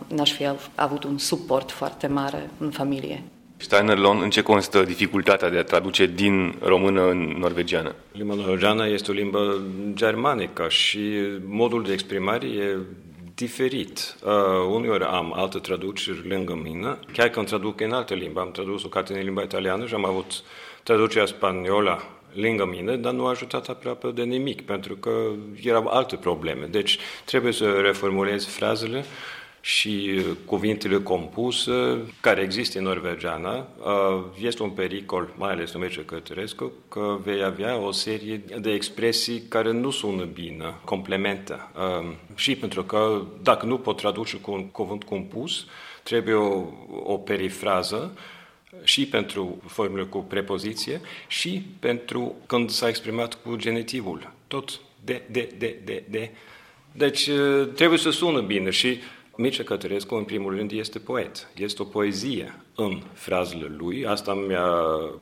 n-aș 0.08 0.32
fi 0.32 0.48
avut 0.76 1.04
un 1.04 1.18
suport 1.18 1.72
foarte 1.72 2.08
mare 2.08 2.50
în 2.58 2.70
familie. 2.70 3.24
Steinerlon, 3.62 4.22
în 4.22 4.30
ce 4.30 4.42
constă 4.42 4.84
dificultatea 4.84 5.50
de 5.50 5.58
a 5.58 5.64
traduce 5.64 6.06
din 6.06 6.56
română 6.62 7.10
în 7.10 7.36
norvegiană? 7.40 7.96
Limba 8.12 8.34
norvegiană 8.34 8.88
este 8.88 9.12
o 9.12 9.14
limbă 9.14 9.62
germanică 9.94 10.66
și 10.68 11.00
modul 11.46 11.84
de 11.84 11.92
exprimare 11.92 12.48
e 12.48 12.78
diferit. 13.40 14.16
Uh, 14.24 14.32
uneori 14.70 15.04
am 15.04 15.34
alte 15.36 15.60
traduceri 15.60 16.28
lângă 16.28 16.60
mine, 16.64 17.00
chiar 17.14 17.30
când 17.30 17.48
traduc 17.48 17.82
în 17.82 17.92
alte 17.92 18.14
limbi. 18.14 18.40
Am 18.40 18.52
tradus 18.52 18.84
o 18.84 18.88
carte 18.88 19.14
în 19.14 19.24
limba 19.24 19.42
italiană 19.42 19.86
și 19.86 19.94
am 19.94 20.06
avut 20.06 20.44
traducerea 20.84 21.26
spaniolă 21.26 22.02
lângă 22.34 22.66
mine, 22.66 22.96
dar 22.96 23.14
nu 23.14 23.26
a 23.26 23.30
ajutat 23.30 23.68
aproape 23.68 24.12
de 24.12 24.24
nimic, 24.24 24.62
pentru 24.62 24.96
că 24.96 25.12
erau 25.64 25.88
alte 25.88 26.16
probleme. 26.16 26.66
Deci 26.66 27.00
trebuie 27.26 27.54
să 27.54 27.72
reformulez 27.72 28.46
frazele 28.46 29.06
și 29.62 30.12
uh, 30.16 30.26
cuvintele 30.46 31.02
compuse 31.02 31.98
care 32.22 32.42
există 32.42 32.78
în 32.78 32.84
norvegiană, 32.84 33.68
uh, 33.80 34.24
este 34.42 34.64
un 34.64 34.70
pericol, 34.70 35.34
mai 35.38 35.52
ales 35.52 35.74
în 35.74 35.80
Mircea 35.80 36.02
Cătărescu, 36.06 36.72
că 36.90 37.18
vei 37.24 37.44
avea 37.44 37.78
o 37.78 37.92
serie 37.92 38.42
de 38.60 38.72
expresii 38.72 39.42
care 39.42 39.72
nu 39.72 39.90
sună 39.90 40.24
bine, 40.24 40.76
complementă. 40.84 41.72
Uh, 41.76 42.12
și 42.36 42.56
pentru 42.56 42.84
că 42.84 43.22
dacă 43.42 43.66
nu 43.66 43.78
pot 43.78 43.98
traduce 43.98 44.38
cu 44.38 44.52
un 44.52 44.68
cuvânt 44.68 45.04
compus, 45.04 45.66
trebuie 46.04 46.36
o, 46.36 46.64
o 47.04 47.18
perifrază 47.18 48.18
și 48.84 49.08
pentru 49.08 49.62
formule 49.66 50.04
cu 50.04 50.18
prepoziție 50.18 51.02
și 51.28 51.66
pentru 51.80 52.36
când 52.46 52.70
s-a 52.70 52.88
exprimat 52.88 53.34
cu 53.44 53.56
genitivul. 53.56 54.34
Tot 54.48 54.80
de, 55.04 55.22
de, 55.32 55.50
de, 55.58 55.80
de, 55.84 56.04
de. 56.10 56.30
Deci 56.92 57.30
trebuie 57.76 58.00
să 58.00 58.10
sună 58.10 58.42
bine 58.42 58.70
și 58.70 59.00
Mircea 59.42 59.64
Cătărescu, 59.64 60.16
în 60.16 60.24
primul 60.24 60.56
rând, 60.56 60.72
este 60.72 61.00
poet. 61.00 61.48
Este 61.56 61.82
o 61.82 61.86
poezie 61.86 62.62
în 62.76 63.02
frazele 63.14 63.72
lui. 63.78 64.06
Asta 64.06 64.34
mi-a 64.34 64.70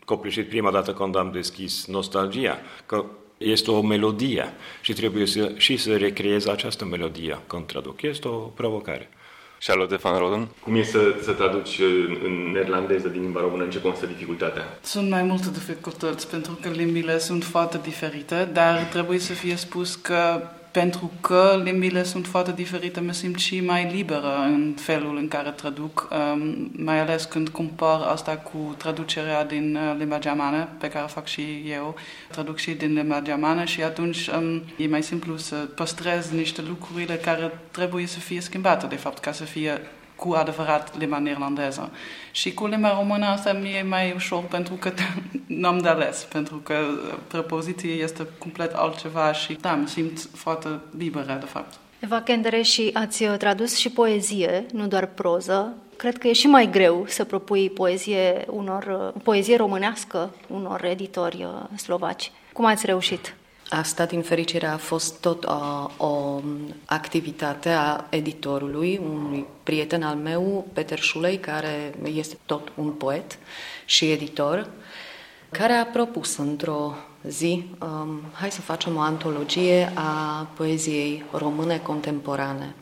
copleșit 0.06 0.50
prima 0.50 0.72
dată 0.72 0.94
când 0.94 1.16
am 1.16 1.32
deschis 1.32 1.86
Nostalgia, 1.86 2.60
că 2.86 3.06
este 3.38 3.72
o 3.72 3.82
melodie 3.82 4.54
și 4.82 4.94
trebuie 4.94 5.26
să, 5.26 5.52
și 5.58 5.78
să 5.78 5.98
recreez 5.98 6.48
această 6.48 6.86
melodie 6.86 7.40
când 7.48 7.66
traduc. 7.66 8.02
Este 8.02 8.28
o 8.28 8.38
provocare. 8.38 9.10
Charlotte 9.66 9.96
van 9.96 10.18
Roden, 10.18 10.48
cum 10.64 10.76
e 10.76 10.84
să, 10.84 11.16
să 11.22 11.32
traduci 11.32 11.80
în, 11.80 12.18
în 12.24 12.52
neerlandeză 12.52 13.08
din 13.08 13.22
limba 13.22 13.40
română? 13.40 13.64
În 13.64 13.70
ce 13.70 13.82
constă 13.82 14.06
dificultatea? 14.06 14.80
Sunt 14.82 15.10
mai 15.10 15.24
multe 15.24 15.50
dificultăți, 15.52 16.30
pentru 16.30 16.58
că 16.62 16.70
limbile 16.70 17.20
sunt 17.20 17.44
foarte 17.44 17.80
diferite, 17.84 18.50
dar 18.54 18.84
trebuie 18.84 19.20
să 19.20 19.34
fie 19.34 19.56
spus 19.56 19.96
că 19.96 20.42
pentru 20.72 21.12
că 21.22 21.62
limbile 21.64 22.04
sunt 22.04 22.26
foarte 22.26 22.52
diferite, 22.52 23.00
mă 23.00 23.12
simt 23.12 23.38
și 23.38 23.60
mai 23.62 23.92
liberă 23.92 24.36
în 24.44 24.74
felul 24.78 25.18
în 25.18 25.28
care 25.28 25.50
traduc, 25.50 26.08
um, 26.12 26.70
mai 26.72 27.00
ales 27.00 27.24
când 27.24 27.50
compar 27.50 28.02
asta 28.02 28.32
cu 28.32 28.76
traducerea 28.78 29.46
din 29.46 29.76
uh, 29.76 29.96
limba 29.98 30.20
germană, 30.20 30.68
pe 30.80 30.90
care 30.90 31.06
fac 31.08 31.26
și 31.26 31.64
eu, 31.70 31.96
traduc 32.32 32.58
și 32.58 32.72
din 32.72 32.94
limba 32.94 33.22
germană 33.22 33.64
și 33.64 33.84
atunci 33.84 34.28
um, 34.28 34.64
e 34.78 34.88
mai 34.88 35.04
simplu 35.04 35.38
să 35.38 35.56
păstrez 35.56 36.30
niște 36.30 36.62
lucrurile 36.62 37.16
care 37.16 37.60
trebuie 37.72 38.08
să 38.08 38.20
fie 38.20 38.42
schimbate, 38.42 38.86
de 38.86 38.96
fapt, 38.96 39.20
ca 39.20 39.32
să 39.32 39.44
fie 39.44 39.82
cu 40.18 40.34
adevărat 40.34 40.98
limba 40.98 41.20
neerlandeză. 41.20 41.92
Și 42.32 42.54
cu 42.54 42.68
limba 42.68 42.98
română 42.98 43.26
asta 43.26 43.54
mi-e 43.54 43.84
mai 43.84 44.14
ușor 44.16 44.44
pentru 44.44 44.74
că 44.74 44.92
n-am 45.62 45.78
de 45.78 45.88
ales, 45.88 46.28
pentru 46.32 46.56
că 46.56 46.76
prepoziție 47.28 47.92
este 47.92 48.28
complet 48.38 48.74
altceva 48.74 49.34
și 49.34 49.54
da, 49.54 49.74
mă 49.74 49.88
simt 49.88 50.30
foarte 50.34 50.68
liberă, 50.98 51.38
de 51.40 51.46
fapt. 51.46 51.74
Eva 52.00 52.22
Kendere, 52.22 52.62
și 52.62 52.90
ați 52.94 53.24
tradus 53.24 53.78
și 53.78 53.90
poezie, 53.90 54.66
nu 54.74 54.88
doar 54.88 55.06
proză. 55.06 55.74
Cred 55.96 56.18
că 56.18 56.28
e 56.28 56.34
și 56.34 56.48
mai 56.48 56.70
greu 56.70 57.06
să 57.08 57.24
propui 57.24 57.70
poezie, 57.70 58.46
unor, 58.48 59.14
poezie 59.24 59.56
românească 59.56 60.30
unor 60.48 60.86
editori 60.86 61.44
uh, 61.44 61.78
slovaci. 61.78 62.32
Cum 62.54 62.66
ați 62.66 62.86
reușit? 62.86 63.36
Asta, 63.70 64.06
din 64.06 64.22
fericire, 64.22 64.66
a 64.66 64.78
fost 64.78 65.20
tot 65.20 65.46
uh, 65.46 65.86
o 65.98 66.42
activitate 66.86 67.70
a 67.70 68.06
editorului, 68.10 69.00
unui 69.04 69.46
prieten 69.64 70.04
al 70.04 70.16
meu, 70.16 70.68
Peter 70.74 71.00
Șulei, 71.00 71.38
care 71.38 71.94
este 72.04 72.38
tot 72.46 72.72
un 72.76 72.90
poet 72.92 73.38
și 73.86 74.12
editor, 74.12 74.70
care 75.52 75.74
a 75.74 75.86
propus 75.86 76.38
într-o 76.38 76.94
zi, 77.28 77.66
um, 77.82 78.20
hai 78.32 78.52
să 78.52 78.62
facem 78.62 78.96
o 78.96 79.00
antologie 79.00 79.92
a 79.94 80.48
poeziei 80.56 81.24
române 81.32 81.78
contemporane. 81.78 82.76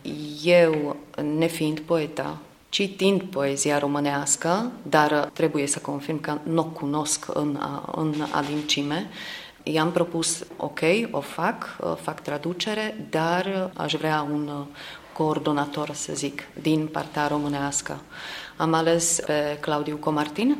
Eu, 0.43 0.95
nefiind 1.37 1.79
poeta, 1.79 2.37
citind 2.69 3.21
poezia 3.21 3.79
românească, 3.79 4.71
dar 4.81 5.29
trebuie 5.33 5.67
să 5.67 5.79
confirm 5.79 6.21
că 6.21 6.37
nu 6.43 6.61
o 6.61 6.63
cunosc 6.63 7.25
în, 7.33 7.59
în 7.95 8.13
adâncime, 8.31 9.09
I-am 9.67 9.91
propus, 9.91 10.45
ok, 10.57 10.79
o 11.11 11.19
fac, 11.19 11.77
fac 12.01 12.21
traducere, 12.21 13.07
dar 13.09 13.71
aș 13.73 13.93
vrea 13.93 14.27
un 14.31 14.65
coordonator, 15.13 15.93
să 15.93 16.13
zic, 16.13 16.43
din 16.61 16.87
partea 16.87 17.27
românească. 17.27 18.01
Am 18.57 18.73
ales 18.73 19.19
pe 19.25 19.57
Claudiu 19.59 19.97
Comartin, 19.97 20.57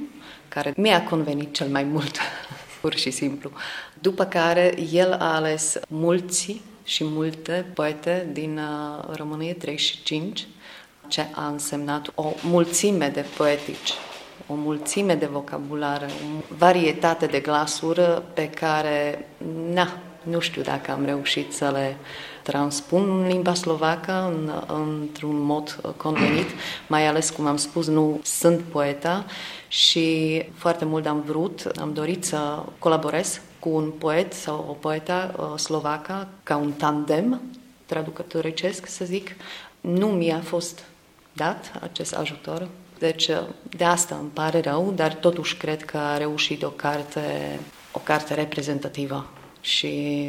care 0.47 0.73
mi-a 0.77 1.03
convenit 1.03 1.53
cel 1.53 1.67
mai 1.67 1.83
mult, 1.83 2.17
pur 2.81 2.95
și 2.95 3.11
simplu. 3.11 3.51
După 3.99 4.25
care 4.25 4.75
el 4.91 5.13
a 5.13 5.35
ales 5.35 5.79
mulți 5.87 6.61
și 6.83 7.03
multe 7.03 7.65
poete 7.73 8.29
din 8.31 8.57
uh, 8.57 9.15
România 9.15 9.53
35, 9.53 10.47
ce 11.07 11.27
a 11.31 11.47
însemnat 11.47 12.11
o 12.15 12.33
mulțime 12.43 13.09
de 13.09 13.25
poetici 13.37 13.93
o 14.47 14.53
mulțime 14.53 15.15
de 15.15 15.25
vocabulare, 15.25 16.05
o 16.05 16.55
varietate 16.57 17.25
de 17.25 17.39
glasuri 17.39 18.21
pe 18.33 18.49
care, 18.49 19.27
na, 19.73 19.97
nu 20.23 20.39
știu 20.39 20.61
dacă 20.61 20.91
am 20.91 21.05
reușit 21.05 21.53
să 21.53 21.69
le 21.69 21.97
transpun 22.43 23.19
în 23.19 23.27
limba 23.27 23.53
slovacă 23.53 24.11
în, 24.33 24.51
într-un 24.83 25.39
mod 25.39 25.93
convenit, 25.97 26.47
mai 26.87 27.07
ales, 27.07 27.29
cum 27.29 27.45
am 27.45 27.57
spus, 27.57 27.87
nu 27.87 28.19
sunt 28.23 28.61
poeta 28.61 29.25
și 29.67 30.43
foarte 30.53 30.85
mult 30.85 31.05
am 31.05 31.21
vrut, 31.21 31.71
am 31.79 31.93
dorit 31.93 32.23
să 32.23 32.63
colaborez 32.79 33.41
cu 33.59 33.69
un 33.69 33.89
poet 33.89 34.33
sau 34.33 34.65
o 34.69 34.73
poeta 34.73 35.35
uh, 35.37 35.59
slovacă 35.59 36.27
ca 36.43 36.55
un 36.55 36.71
tandem 36.71 37.41
traducătoricesc, 37.85 38.85
să 38.85 39.05
zic. 39.05 39.35
Nu 39.81 40.07
mi-a 40.07 40.39
fost 40.39 40.83
dat 41.33 41.71
acest 41.81 42.15
ajutor 42.15 42.67
deci 42.99 43.29
de 43.69 43.83
asta 43.83 44.17
îmi 44.19 44.29
pare 44.33 44.59
rău, 44.59 44.91
dar 44.95 45.13
totuși 45.13 45.57
cred 45.57 45.85
că 45.85 45.97
a 45.97 46.17
reușit 46.17 46.63
o 46.63 46.69
carte 46.69 47.59
o 47.95 47.99
carte 48.03 48.33
reprezentativă 48.33 49.25
și 49.61 50.25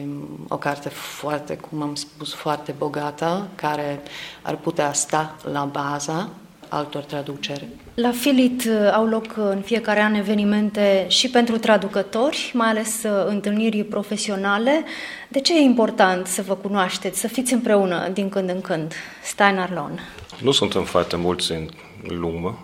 o 0.49 0.57
carte 0.57 0.89
foarte, 0.89 1.57
cum 1.57 1.83
am 1.83 1.95
spus, 1.95 2.35
foarte 2.35 2.75
bogată, 2.79 3.49
care 3.55 4.03
ar 4.43 4.57
putea 4.57 4.93
sta 4.93 5.37
la 5.53 5.65
baza 5.65 6.31
altor 6.69 7.03
traduceri. 7.03 7.67
La 7.95 8.11
Filit 8.11 8.65
uh, 8.65 8.91
au 8.93 9.07
loc 9.07 9.25
uh, 9.25 9.45
în 9.51 9.61
fiecare 9.61 10.01
an 10.01 10.15
evenimente 10.15 11.05
și 11.09 11.31
pentru 11.31 11.59
traducători, 11.59 12.51
mai 12.55 12.69
ales 12.69 13.03
uh, 13.03 13.25
întâlniri 13.27 13.85
profesionale. 13.85 14.85
De 15.29 15.41
ce 15.41 15.59
e 15.59 15.61
important 15.61 16.27
să 16.27 16.43
vă 16.43 16.55
cunoașteți, 16.55 17.21
să 17.21 17.29
fiți 17.29 17.53
împreună 17.53 18.09
din 18.13 18.29
când 18.29 18.49
în 18.49 18.61
când? 18.61 18.93
Steinar 19.23 19.71
Lon. 19.71 20.01
Nu 20.43 20.51
suntem 20.51 20.85
foarte 20.85 21.17
mulți 21.17 21.53
în 21.53 21.69
lume 22.09 22.55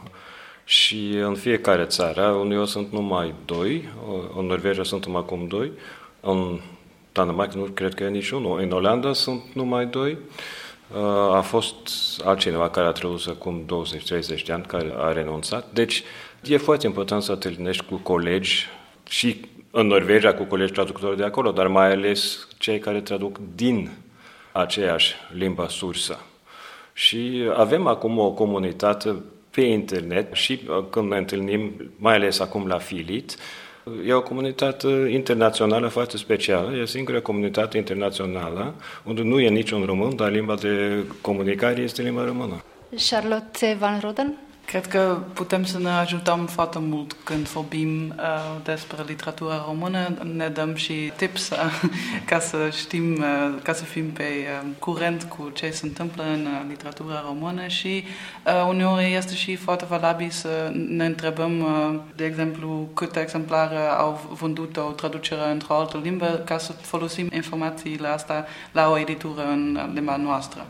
și 0.64 1.08
în 1.08 1.34
fiecare 1.34 1.84
țară, 1.84 2.26
uneori 2.26 2.68
sunt 2.70 2.92
numai 2.92 3.34
doi, 3.44 3.88
în 4.36 4.46
Norvegia 4.46 4.82
suntem 4.82 5.16
acum 5.16 5.46
doi, 5.46 5.72
în 6.20 6.60
Danemarca 7.12 7.58
nu 7.58 7.62
cred 7.62 7.94
că 7.94 8.04
e 8.04 8.08
niciunul, 8.08 8.60
în 8.60 8.70
Olanda 8.70 9.12
sunt 9.12 9.42
numai 9.52 9.86
doi, 9.86 10.18
a 11.32 11.40
fost 11.40 11.76
altcineva 12.24 12.70
care 12.70 12.86
a 12.86 12.90
tradus 12.92 13.26
acum 13.26 13.64
20-30 13.64 14.44
de 14.44 14.52
ani, 14.52 14.64
care 14.64 14.94
a 14.96 15.12
renunțat. 15.12 15.72
Deci 15.72 16.02
e 16.42 16.56
foarte 16.56 16.86
important 16.86 17.22
să 17.22 17.34
te 17.34 17.48
întâlnești 17.48 17.84
cu 17.84 17.94
colegi 17.94 18.66
și 19.08 19.40
în 19.70 19.86
Norvegia 19.86 20.34
cu 20.34 20.44
colegi 20.44 20.72
traducători 20.72 21.16
de 21.16 21.24
acolo, 21.24 21.50
dar 21.50 21.66
mai 21.66 21.90
ales 21.90 22.48
cei 22.58 22.78
care 22.78 23.00
traduc 23.00 23.38
din 23.54 23.90
aceeași 24.52 25.14
limba 25.32 25.68
sursă. 25.68 26.18
Și 26.92 27.50
avem 27.56 27.86
acum 27.86 28.18
o 28.18 28.30
comunitate 28.30 29.14
pe 29.50 29.60
internet 29.60 30.32
și 30.32 30.60
când 30.90 31.10
ne 31.10 31.16
întâlnim, 31.16 31.90
mai 31.96 32.14
ales 32.14 32.40
acum 32.40 32.66
la 32.66 32.78
Filit, 32.78 33.36
E 34.06 34.12
o 34.12 34.22
comunitate 34.22 34.88
internațională 35.10 35.88
foarte 35.88 36.16
specială, 36.16 36.76
e 36.76 36.84
singura 36.84 37.20
comunitate 37.20 37.76
internațională 37.76 38.74
unde 39.04 39.22
nu 39.22 39.40
e 39.40 39.48
niciun 39.48 39.84
român, 39.84 40.16
dar 40.16 40.30
limba 40.30 40.54
de 40.54 41.04
comunicare 41.20 41.80
este 41.80 42.02
limba 42.02 42.24
română. 42.24 42.64
Charlotte 43.10 43.76
Van 43.78 43.98
Roden? 44.00 44.38
Cred 44.64 44.86
că 44.86 45.18
putem 45.32 45.64
să 45.64 45.78
ne 45.78 45.88
ajutăm 45.88 46.46
foarte 46.46 46.78
mult 46.78 47.16
când 47.24 47.48
vorbim 47.48 48.08
uh, 48.08 48.60
despre 48.64 49.02
literatura 49.06 49.64
română, 49.66 50.14
ne 50.34 50.48
dăm 50.48 50.74
și 50.74 51.12
tips 51.16 51.50
uh, 51.50 51.90
ca 52.30 52.38
să 52.38 52.70
știm, 52.78 53.12
uh, 53.12 53.54
ca 53.62 53.72
să 53.72 53.84
fim 53.84 54.10
pe 54.10 54.22
uh, 54.22 54.68
curent 54.78 55.22
cu 55.22 55.50
ce 55.54 55.70
se 55.70 55.86
întâmplă 55.86 56.22
în 56.22 56.46
uh, 56.46 56.64
literatura 56.68 57.22
română 57.26 57.66
și 57.66 58.04
uh, 58.46 58.66
uneori 58.68 59.14
este 59.14 59.34
și 59.34 59.56
foarte 59.56 59.84
valabil 59.84 60.30
să 60.30 60.72
ne 60.88 61.06
întrebăm, 61.06 61.60
uh, 61.60 62.00
de 62.16 62.24
exemplu, 62.24 62.88
câte 62.94 63.20
exemplare 63.20 63.78
au 63.98 64.36
vândut 64.40 64.76
o 64.76 64.90
traducere 64.90 65.50
într-o 65.50 65.74
altă 65.74 66.00
limbă 66.02 66.42
ca 66.44 66.58
să 66.58 66.72
folosim 66.72 67.28
informațiile 67.34 68.08
astea 68.08 68.46
la 68.72 68.90
o 68.90 68.98
editură 68.98 69.42
în 69.42 69.90
limba 69.94 70.16
noastră. 70.16 70.66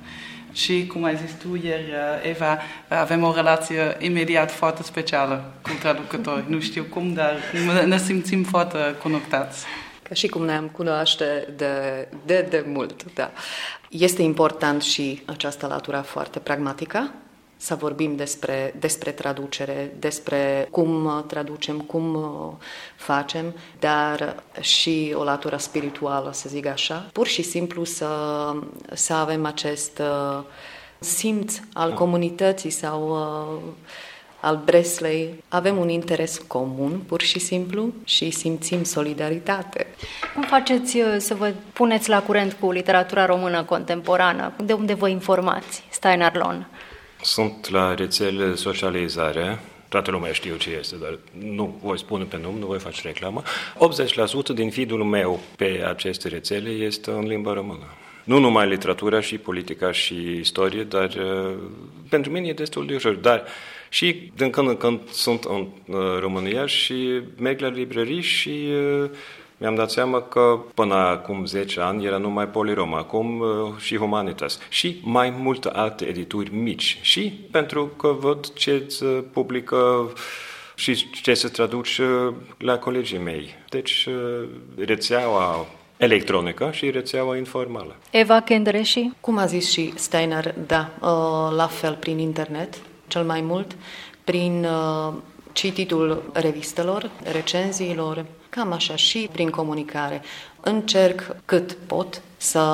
Și, 0.52 0.86
cum 0.86 1.04
ai 1.04 1.16
zis 1.16 1.30
tu 1.32 1.54
ieri, 1.62 1.90
uh, 1.90 2.28
Eva, 2.30 2.58
avem 2.88 3.22
o 3.22 3.34
relație 3.34 3.96
imediat 3.98 4.50
foarte 4.50 4.82
specială 4.82 5.52
cu 5.62 5.70
traducători. 5.80 6.44
Nu 6.48 6.60
știu 6.60 6.82
cum, 6.82 7.12
dar 7.12 7.34
ne 7.86 7.98
simțim 7.98 8.42
foarte 8.44 8.78
conectați. 9.02 9.64
Ca 10.02 10.14
și 10.14 10.26
cum 10.28 10.44
ne-am 10.44 10.68
cunoaște 10.68 11.48
de, 11.56 12.08
de, 12.26 12.46
de 12.50 12.64
mult, 12.66 13.14
da. 13.14 13.30
Este 13.90 14.22
important 14.22 14.82
și 14.82 15.22
această 15.26 15.66
latura 15.66 16.02
foarte 16.02 16.38
pragmatică 16.38 17.12
să 17.62 17.75
vorbim 17.75 18.16
despre, 18.16 18.75
despre 18.79 19.11
traducere, 19.11 19.92
despre 19.98 20.68
cum 20.70 21.25
traducem, 21.27 21.81
cum 21.81 22.14
uh, 22.14 22.64
facem, 22.96 23.55
dar 23.79 24.42
și 24.61 25.14
o 25.16 25.25
latură 25.25 25.57
spirituală, 25.57 26.31
să 26.33 26.48
zic 26.48 26.66
așa. 26.66 27.09
Pur 27.12 27.27
și 27.27 27.42
simplu 27.42 27.85
să, 27.85 28.09
să 28.92 29.12
avem 29.12 29.44
acest 29.44 29.98
uh, 29.98 30.42
simț 30.98 31.59
al 31.72 31.88
da. 31.88 31.94
comunității 31.94 32.70
sau 32.70 33.09
uh, 33.11 33.72
al 34.40 34.61
Breslei, 34.64 35.44
avem 35.48 35.77
un 35.77 35.88
interes 35.88 36.38
comun, 36.46 37.03
pur 37.07 37.20
și 37.20 37.38
simplu, 37.38 37.92
și 38.05 38.31
simțim 38.31 38.85
solidaritate. 38.85 39.87
Cum 40.35 40.42
faceți 40.42 40.98
să 41.18 41.35
vă 41.35 41.53
puneți 41.72 42.09
la 42.09 42.22
curent 42.22 42.53
cu 42.53 42.70
literatura 42.70 43.27
română 43.27 43.64
contemporană? 43.64 44.53
De 44.64 44.72
unde 44.72 44.94
vă 44.94 45.09
informați, 45.09 45.85
Steiner 45.90 46.35
Lon? 46.35 46.66
Sunt 47.22 47.70
la 47.70 47.94
rețele 47.94 48.46
de 48.46 48.54
socializare, 48.54 49.61
toată 49.88 50.11
lumea 50.11 50.32
știe 50.32 50.56
ce 50.56 50.70
este, 50.78 50.96
dar 50.96 51.18
nu 51.38 51.78
voi 51.82 51.98
spune 51.98 52.24
pe 52.24 52.38
nume, 52.42 52.58
nu 52.58 52.66
voi 52.66 52.78
face 52.78 53.00
reclamă. 53.04 53.42
80% 54.52 54.54
din 54.54 54.70
feed 54.70 54.90
meu 54.90 55.40
pe 55.56 55.85
aceste 55.88 56.28
rețele 56.28 56.70
este 56.70 57.11
în 57.11 57.26
limba 57.26 57.52
română. 57.52 57.85
Nu 58.24 58.38
numai 58.38 58.68
literatura 58.68 59.20
și 59.20 59.38
politica 59.38 59.92
și 59.92 60.14
istorie, 60.38 60.82
dar 60.82 61.14
uh, 61.14 61.54
pentru 62.08 62.30
mine 62.30 62.48
e 62.48 62.52
destul 62.52 62.87
de 62.87 62.94
ușor. 62.94 63.14
Dar 63.14 63.44
și 63.88 64.30
din 64.37 64.50
când 64.50 64.68
în 64.68 64.76
când 64.76 65.00
sunt 65.11 65.44
în 65.44 65.66
uh, 65.87 66.18
România 66.20 66.66
și 66.66 67.20
merg 67.37 67.61
la 67.61 67.68
librării 67.68 68.20
și 68.20 68.68
uh, 69.02 69.11
mi-am 69.62 69.75
dat 69.75 69.90
seama 69.90 70.20
că 70.20 70.59
până 70.75 70.94
acum 70.94 71.44
10 71.44 71.81
ani 71.81 72.05
era 72.05 72.16
numai 72.16 72.48
Polirom, 72.48 72.94
acum 72.94 73.40
uh, 73.40 73.46
și 73.79 73.96
Humanitas 73.96 74.59
și 74.68 75.01
mai 75.03 75.31
multe 75.31 75.68
alte 75.68 76.05
edituri 76.05 76.55
mici. 76.55 76.98
Și 77.01 77.33
pentru 77.51 77.87
că 77.87 78.09
văd 78.09 78.53
ce 78.53 78.85
se 78.88 79.05
publică 79.07 80.12
și 80.75 81.11
ce 81.11 81.35
se 81.35 81.48
traduce 81.48 82.35
la 82.59 82.79
colegii 82.79 83.18
mei. 83.18 83.55
Deci 83.68 84.07
uh, 84.09 84.48
rețeaua 84.77 85.66
electronică 85.96 86.70
și 86.72 86.90
rețeaua 86.90 87.37
informală. 87.37 87.96
Eva 88.11 88.40
Kendreși? 88.40 89.11
Cum 89.20 89.38
a 89.38 89.46
zis 89.46 89.70
și 89.70 89.92
Steiner, 89.94 90.55
da, 90.66 90.90
uh, 91.01 91.57
la 91.57 91.66
fel 91.66 91.96
prin 92.01 92.18
internet, 92.18 92.75
cel 93.07 93.22
mai 93.22 93.40
mult, 93.40 93.77
prin 94.25 94.66
cititul 95.52 96.30
revistelor, 96.32 97.10
recenziilor, 97.32 98.24
cam 98.48 98.72
așa 98.72 98.96
și 98.96 99.28
prin 99.32 99.50
comunicare. 99.50 100.22
Încerc 100.60 101.36
cât 101.44 101.72
pot 101.86 102.22
să 102.36 102.64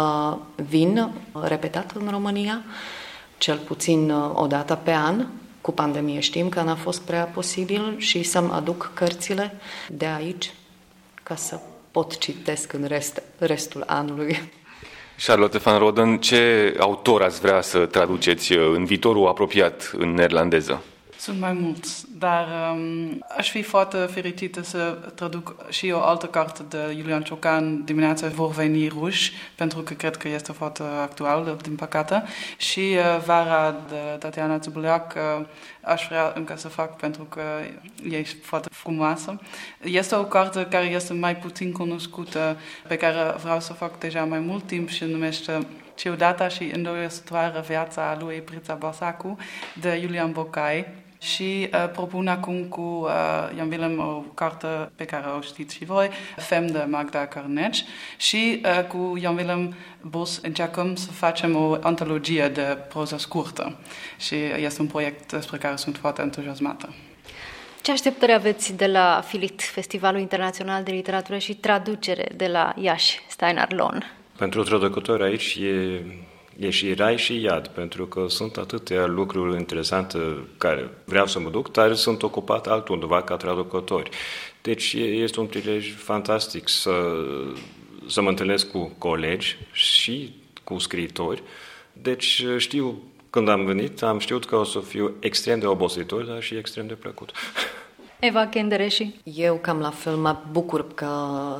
vin 0.54 1.10
repetat 1.42 1.92
în 1.94 2.08
România, 2.10 2.62
cel 3.38 3.56
puțin 3.56 4.10
uh, 4.10 4.30
o 4.34 4.46
dată 4.46 4.74
pe 4.82 4.92
an, 4.92 5.26
cu 5.60 5.72
pandemie 5.72 6.20
știm 6.20 6.48
că 6.48 6.60
n-a 6.60 6.74
fost 6.74 7.00
prea 7.00 7.24
posibil 7.24 7.94
și 7.98 8.22
să-mi 8.22 8.50
aduc 8.52 8.90
cărțile 8.94 9.54
de 9.88 10.06
aici 10.06 10.52
ca 11.22 11.36
să 11.36 11.60
pot 11.90 12.18
citesc 12.18 12.72
în 12.72 12.84
rest, 12.86 13.22
restul 13.38 13.82
anului. 13.86 14.52
Charlotte 15.26 15.58
van 15.58 15.78
Roden, 15.78 16.18
ce 16.18 16.74
autor 16.78 17.22
ați 17.22 17.40
vrea 17.40 17.60
să 17.60 17.86
traduceți 17.86 18.52
uh, 18.52 18.72
în 18.74 18.84
viitorul 18.84 19.28
apropiat 19.28 19.92
în 19.96 20.14
neerlandeză? 20.14 20.82
Sunt 21.18 21.40
mai 21.40 21.52
mulți, 21.52 22.04
dar 22.18 22.46
um, 22.72 23.24
aș 23.37 23.50
fi 23.50 23.62
foarte 23.62 23.96
fericită 23.96 24.62
să 24.62 24.98
traduc 25.14 25.70
și 25.70 25.90
o 25.90 26.00
altă 26.00 26.26
carte 26.26 26.62
de 26.68 26.96
Julian 26.96 27.22
Ciocan, 27.22 27.85
Dimineața 27.85 28.28
vor 28.28 28.50
veni 28.50 28.88
ruși, 28.88 29.33
pentru 29.54 29.81
că 29.81 29.94
cred 29.94 30.16
că 30.16 30.28
este 30.28 30.52
foarte 30.52 30.83
actual, 31.02 31.59
din 31.62 31.74
păcate. 31.74 32.22
Și 32.57 32.81
uh, 32.81 33.24
Vara 33.24 33.76
de 33.88 34.16
Tatiana 34.18 34.59
Zubuleac 34.59 35.14
uh, 35.14 35.46
aș 35.81 36.07
vrea 36.09 36.33
încă 36.35 36.54
să 36.57 36.68
fac 36.68 36.96
pentru 36.96 37.22
că 37.22 37.42
e 38.11 38.22
foarte 38.42 38.68
frumoasă. 38.72 39.40
Este 39.83 40.14
o 40.14 40.24
carte 40.24 40.66
care 40.70 40.85
este 40.85 41.12
mai 41.12 41.37
puțin 41.37 41.72
cunoscută, 41.72 42.57
pe 42.88 42.96
care 42.96 43.35
vreau 43.42 43.61
să 43.61 43.72
fac 43.72 43.98
deja 43.98 44.24
mai 44.24 44.38
mult 44.38 44.66
timp 44.66 44.88
și 44.88 45.04
numește 45.04 45.66
Ciudata 45.94 46.48
și 46.48 46.70
îndoiositoare 46.74 47.61
viața 47.66 48.16
lui 48.20 48.40
Prița 48.40 48.74
Basacu 48.74 49.37
de 49.81 49.98
Julian 50.02 50.33
Bocai 50.33 51.07
și 51.18 51.68
uh, 51.72 51.90
propun 51.92 52.28
acum 52.28 52.64
cu 52.64 52.81
uh, 52.81 53.11
Jan 53.57 53.68
Willem 53.68 53.98
o 53.98 54.22
carte 54.35 54.90
pe 54.96 55.04
care 55.04 55.26
o 55.38 55.40
știți 55.40 55.74
și 55.74 55.85
voi, 55.85 56.11
Fem 56.37 56.66
de 56.66 56.87
Magda 56.88 57.26
Carneci 57.26 57.85
și 58.16 58.61
uh, 58.64 58.85
cu 58.85 59.14
Jan 59.20 59.37
Willem 59.37 59.74
Bos 60.00 60.40
încercăm 60.42 60.94
să 60.94 61.11
facem 61.11 61.57
o 61.57 61.76
antologie 61.81 62.48
de 62.48 62.78
proză 62.88 63.18
scurtă 63.18 63.76
și 64.18 64.35
este 64.35 64.81
un 64.81 64.87
proiect 64.87 65.33
despre 65.33 65.59
care 65.59 65.76
sunt 65.76 65.96
foarte 65.96 66.22
entuziasmată. 66.22 66.94
Ce 67.83 67.90
așteptări 67.90 68.33
aveți 68.33 68.76
de 68.76 68.87
la 68.87 69.22
FILIT, 69.26 69.62
Festivalul 69.62 70.20
Internațional 70.20 70.83
de 70.83 70.90
Literatură 70.90 71.38
și 71.38 71.54
Traducere 71.54 72.28
de 72.37 72.46
la 72.46 72.74
Iași, 72.81 73.20
Steinar 73.28 73.72
Lon? 73.72 74.12
Pentru 74.37 74.62
traducători 74.62 75.22
aici 75.22 75.54
e 75.54 76.02
E 76.58 76.70
și 76.70 76.94
rai 76.94 77.16
și 77.18 77.40
iad, 77.40 77.66
pentru 77.66 78.06
că 78.06 78.26
sunt 78.28 78.56
atâtea 78.56 79.06
lucruri 79.06 79.58
interesante 79.58 80.18
care 80.56 80.90
vreau 81.04 81.26
să 81.26 81.40
mă 81.40 81.50
duc, 81.50 81.72
dar 81.72 81.94
sunt 81.94 82.22
ocupat 82.22 82.66
altundeva 82.66 83.22
ca 83.22 83.36
traducători. 83.36 84.10
Deci 84.62 84.92
este 84.92 85.40
un 85.40 85.46
prilej 85.46 85.94
fantastic 85.96 86.68
să, 86.68 86.92
să 88.08 88.20
mă 88.20 88.28
întâlnesc 88.28 88.70
cu 88.70 88.92
colegi 88.98 89.56
și 89.72 90.34
cu 90.64 90.78
scriitori. 90.78 91.42
Deci 91.92 92.44
știu, 92.56 93.02
când 93.30 93.48
am 93.48 93.64
venit, 93.64 94.02
am 94.02 94.18
știut 94.18 94.44
că 94.44 94.56
o 94.56 94.64
să 94.64 94.80
fiu 94.80 95.14
extrem 95.20 95.58
de 95.58 95.66
obositor, 95.66 96.22
dar 96.22 96.42
și 96.42 96.54
extrem 96.54 96.86
de 96.86 96.94
plăcut. 96.94 97.32
Eva 98.20 98.46
Kendereși. 98.46 99.10
Eu 99.22 99.56
cam 99.56 99.78
la 99.78 99.90
fel 99.90 100.16
mă 100.16 100.36
bucur 100.50 100.94
că 100.94 101.08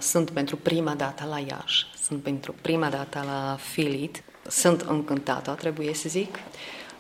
sunt 0.01 0.31
pentru 0.31 0.57
prima 0.57 0.95
dată 0.95 1.27
la 1.29 1.39
Iași, 1.39 1.87
sunt 2.03 2.23
pentru 2.23 2.55
prima 2.63 2.89
dată 2.89 3.23
la 3.27 3.57
Filit. 3.61 4.23
Sunt 4.49 4.81
încântată, 4.81 5.51
trebuie 5.51 5.95
să 5.95 6.09
zic. 6.09 6.39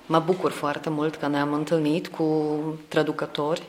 Mă 0.07 0.19
bucur 0.19 0.51
foarte 0.51 0.91
mult 0.91 1.17
că 1.17 1.27
ne-am 1.27 1.53
întâlnit 1.53 2.09
cu 2.09 2.57
traducători 2.89 3.63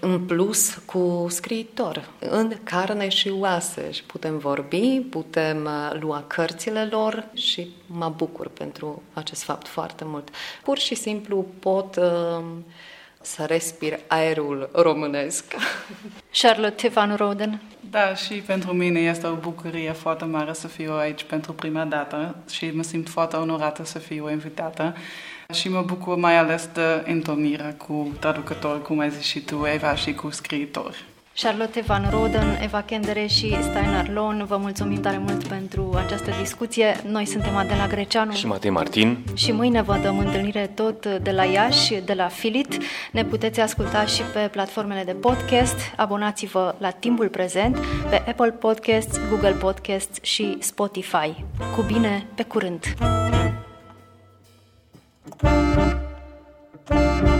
în 0.00 0.24
plus 0.26 0.74
cu 0.84 1.26
scriitor, 1.28 2.08
în 2.18 2.52
carne 2.62 3.08
și 3.08 3.30
oase 3.30 3.90
și 3.90 4.04
putem 4.04 4.38
vorbi, 4.38 5.00
putem 5.10 5.64
uh, 5.64 6.00
lua 6.00 6.24
cărțile 6.26 6.84
lor 6.84 7.28
și 7.34 7.70
mă 7.86 8.12
bucur 8.16 8.48
pentru 8.48 9.02
acest 9.12 9.42
fapt 9.42 9.68
foarte 9.68 10.04
mult. 10.06 10.28
Pur 10.62 10.78
și 10.78 10.94
simplu 10.94 11.46
pot 11.58 11.96
uh, 11.96 12.44
să 13.26 13.44
respir 13.44 13.98
aerul 14.06 14.70
românesc. 14.72 15.44
Charlotte 16.40 16.88
Van 16.88 17.14
Roden. 17.14 17.62
Da, 17.90 18.14
și 18.14 18.34
pentru 18.34 18.72
mine 18.72 19.00
este 19.00 19.26
o 19.26 19.34
bucurie 19.34 19.92
foarte 19.92 20.24
mare 20.24 20.52
să 20.52 20.68
fiu 20.68 20.92
aici 20.92 21.24
pentru 21.24 21.52
prima 21.52 21.84
dată 21.84 22.36
și 22.50 22.70
mă 22.70 22.82
simt 22.82 23.08
foarte 23.08 23.36
onorată 23.36 23.84
să 23.84 23.98
fiu 23.98 24.30
invitată. 24.30 24.94
Și 25.52 25.68
mă 25.68 25.82
bucur 25.82 26.16
mai 26.16 26.36
ales 26.36 26.68
de 26.72 27.02
întâlnirea 27.06 27.74
cu 27.74 28.16
traducători, 28.20 28.82
cum 28.82 28.98
ai 28.98 29.10
zis 29.10 29.24
și 29.24 29.40
tu, 29.40 29.64
Eva, 29.64 29.94
și 29.94 30.14
cu 30.14 30.30
scriitori. 30.30 31.04
Charlotte 31.42 31.80
Van 31.80 32.08
Roden, 32.10 32.58
Eva 32.62 32.82
Kendere 32.82 33.26
și 33.26 33.56
Steinar 33.62 34.08
Lon, 34.08 34.44
vă 34.48 34.56
mulțumim 34.56 35.00
tare 35.00 35.18
mult 35.18 35.44
pentru 35.44 35.94
această 36.04 36.30
discuție. 36.40 37.00
Noi 37.06 37.26
suntem 37.26 37.56
Adela 37.56 37.86
Greceanu 37.86 38.32
și 38.32 38.46
Matei 38.46 38.70
Martin 38.70 39.18
și 39.34 39.52
mâine 39.52 39.82
vă 39.82 39.98
dăm 40.02 40.18
întâlnire 40.18 40.66
tot 40.74 41.06
de 41.06 41.30
la 41.30 41.44
Iași, 41.44 41.94
de 42.04 42.12
la 42.12 42.28
Filit. 42.28 42.76
Ne 43.12 43.24
puteți 43.24 43.60
asculta 43.60 44.04
și 44.04 44.22
pe 44.22 44.48
platformele 44.52 45.02
de 45.04 45.12
podcast. 45.12 45.76
Abonați-vă 45.96 46.74
la 46.78 46.90
Timpul 46.90 47.28
Prezent 47.28 47.78
pe 48.10 48.22
Apple 48.26 48.50
Podcasts, 48.50 49.20
Google 49.28 49.52
Podcasts 49.52 50.18
și 50.22 50.56
Spotify. 50.60 51.44
Cu 51.74 51.82
bine, 51.82 52.26
pe 52.34 52.42
curând! 52.42 52.84
thank 56.88 57.28
you 57.28 57.35